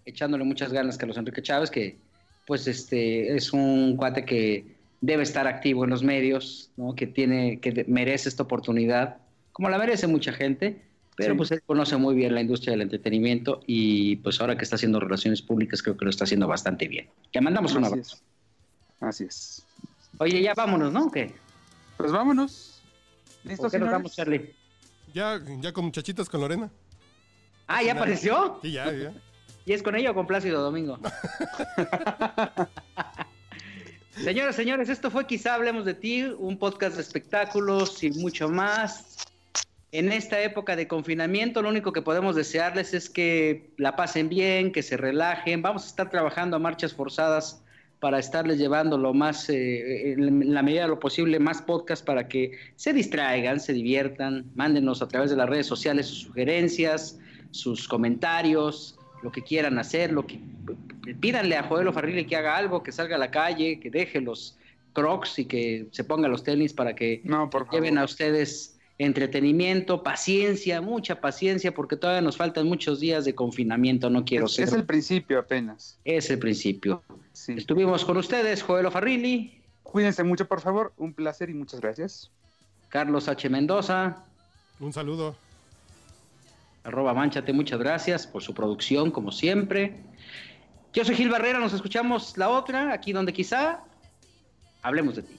[0.05, 1.97] echándole muchas ganas Carlos Enrique Chávez, que
[2.45, 6.93] pues este es un cuate que debe estar activo en los medios, ¿no?
[6.93, 9.17] que tiene, que merece esta oportunidad,
[9.51, 10.81] como la merece mucha gente,
[11.15, 11.37] pero Sí.
[11.37, 14.99] pues él conoce muy bien la industria del entretenimiento y pues ahora que está haciendo
[14.99, 17.09] relaciones públicas creo que lo está haciendo bastante bien.
[17.33, 18.17] Le mandamos un abrazo.
[18.99, 19.65] Así es.
[20.19, 21.05] Oye, ya vámonos, ¿no?
[21.07, 21.33] ¿O ¿Qué?
[21.97, 22.81] Pues vámonos.
[23.43, 24.53] ¿Por ¿Listos, qué nos vamos, Charlie?
[25.13, 26.69] Ya, ya con muchachitas con Lorena.
[27.67, 28.59] Ah, ¿ya apareció?
[28.61, 29.13] Sí, ya, ya.
[29.65, 30.99] ¿Y es con ella o con Plácido Domingo?
[34.23, 39.17] Señoras, señores, esto fue Quizá Hablemos de Ti, un podcast de espectáculos y mucho más.
[39.93, 44.71] En esta época de confinamiento, lo único que podemos desearles es que la pasen bien,
[44.71, 45.61] que se relajen.
[45.61, 47.61] Vamos a estar trabajando a marchas forzadas
[47.99, 52.29] para estarles llevando lo más, eh, en la medida de lo posible, más podcast para
[52.29, 54.45] que se distraigan, se diviertan.
[54.55, 57.19] Mándenos a través de las redes sociales sus sugerencias,
[57.51, 60.39] sus comentarios, lo que quieran hacer, lo que
[61.19, 64.57] pídanle a Joel Farrilli que haga algo, que salga a la calle, que deje los
[64.93, 70.03] crocs y que se ponga los tenis para que No, por lleven a ustedes entretenimiento,
[70.03, 74.67] paciencia, mucha paciencia, porque todavía nos faltan muchos días de confinamiento, no quiero es, ser.
[74.67, 75.97] es el principio apenas.
[76.05, 77.03] Es el principio.
[77.33, 77.53] Sí.
[77.57, 80.93] Estuvimos con ustedes, Joel Farrilli, Cuídense mucho, por favor.
[80.97, 82.31] Un placer y muchas gracias.
[82.87, 83.49] Carlos H.
[83.49, 84.23] Mendoza,
[84.79, 85.35] Un saludo.
[86.83, 89.97] arroba manchate, muchas gracias por su producción, como siempre.
[90.93, 93.83] Yo soy Gil Barrera, nos escuchamos la otra, aquí donde quizá
[94.81, 95.35] hablemos de ti.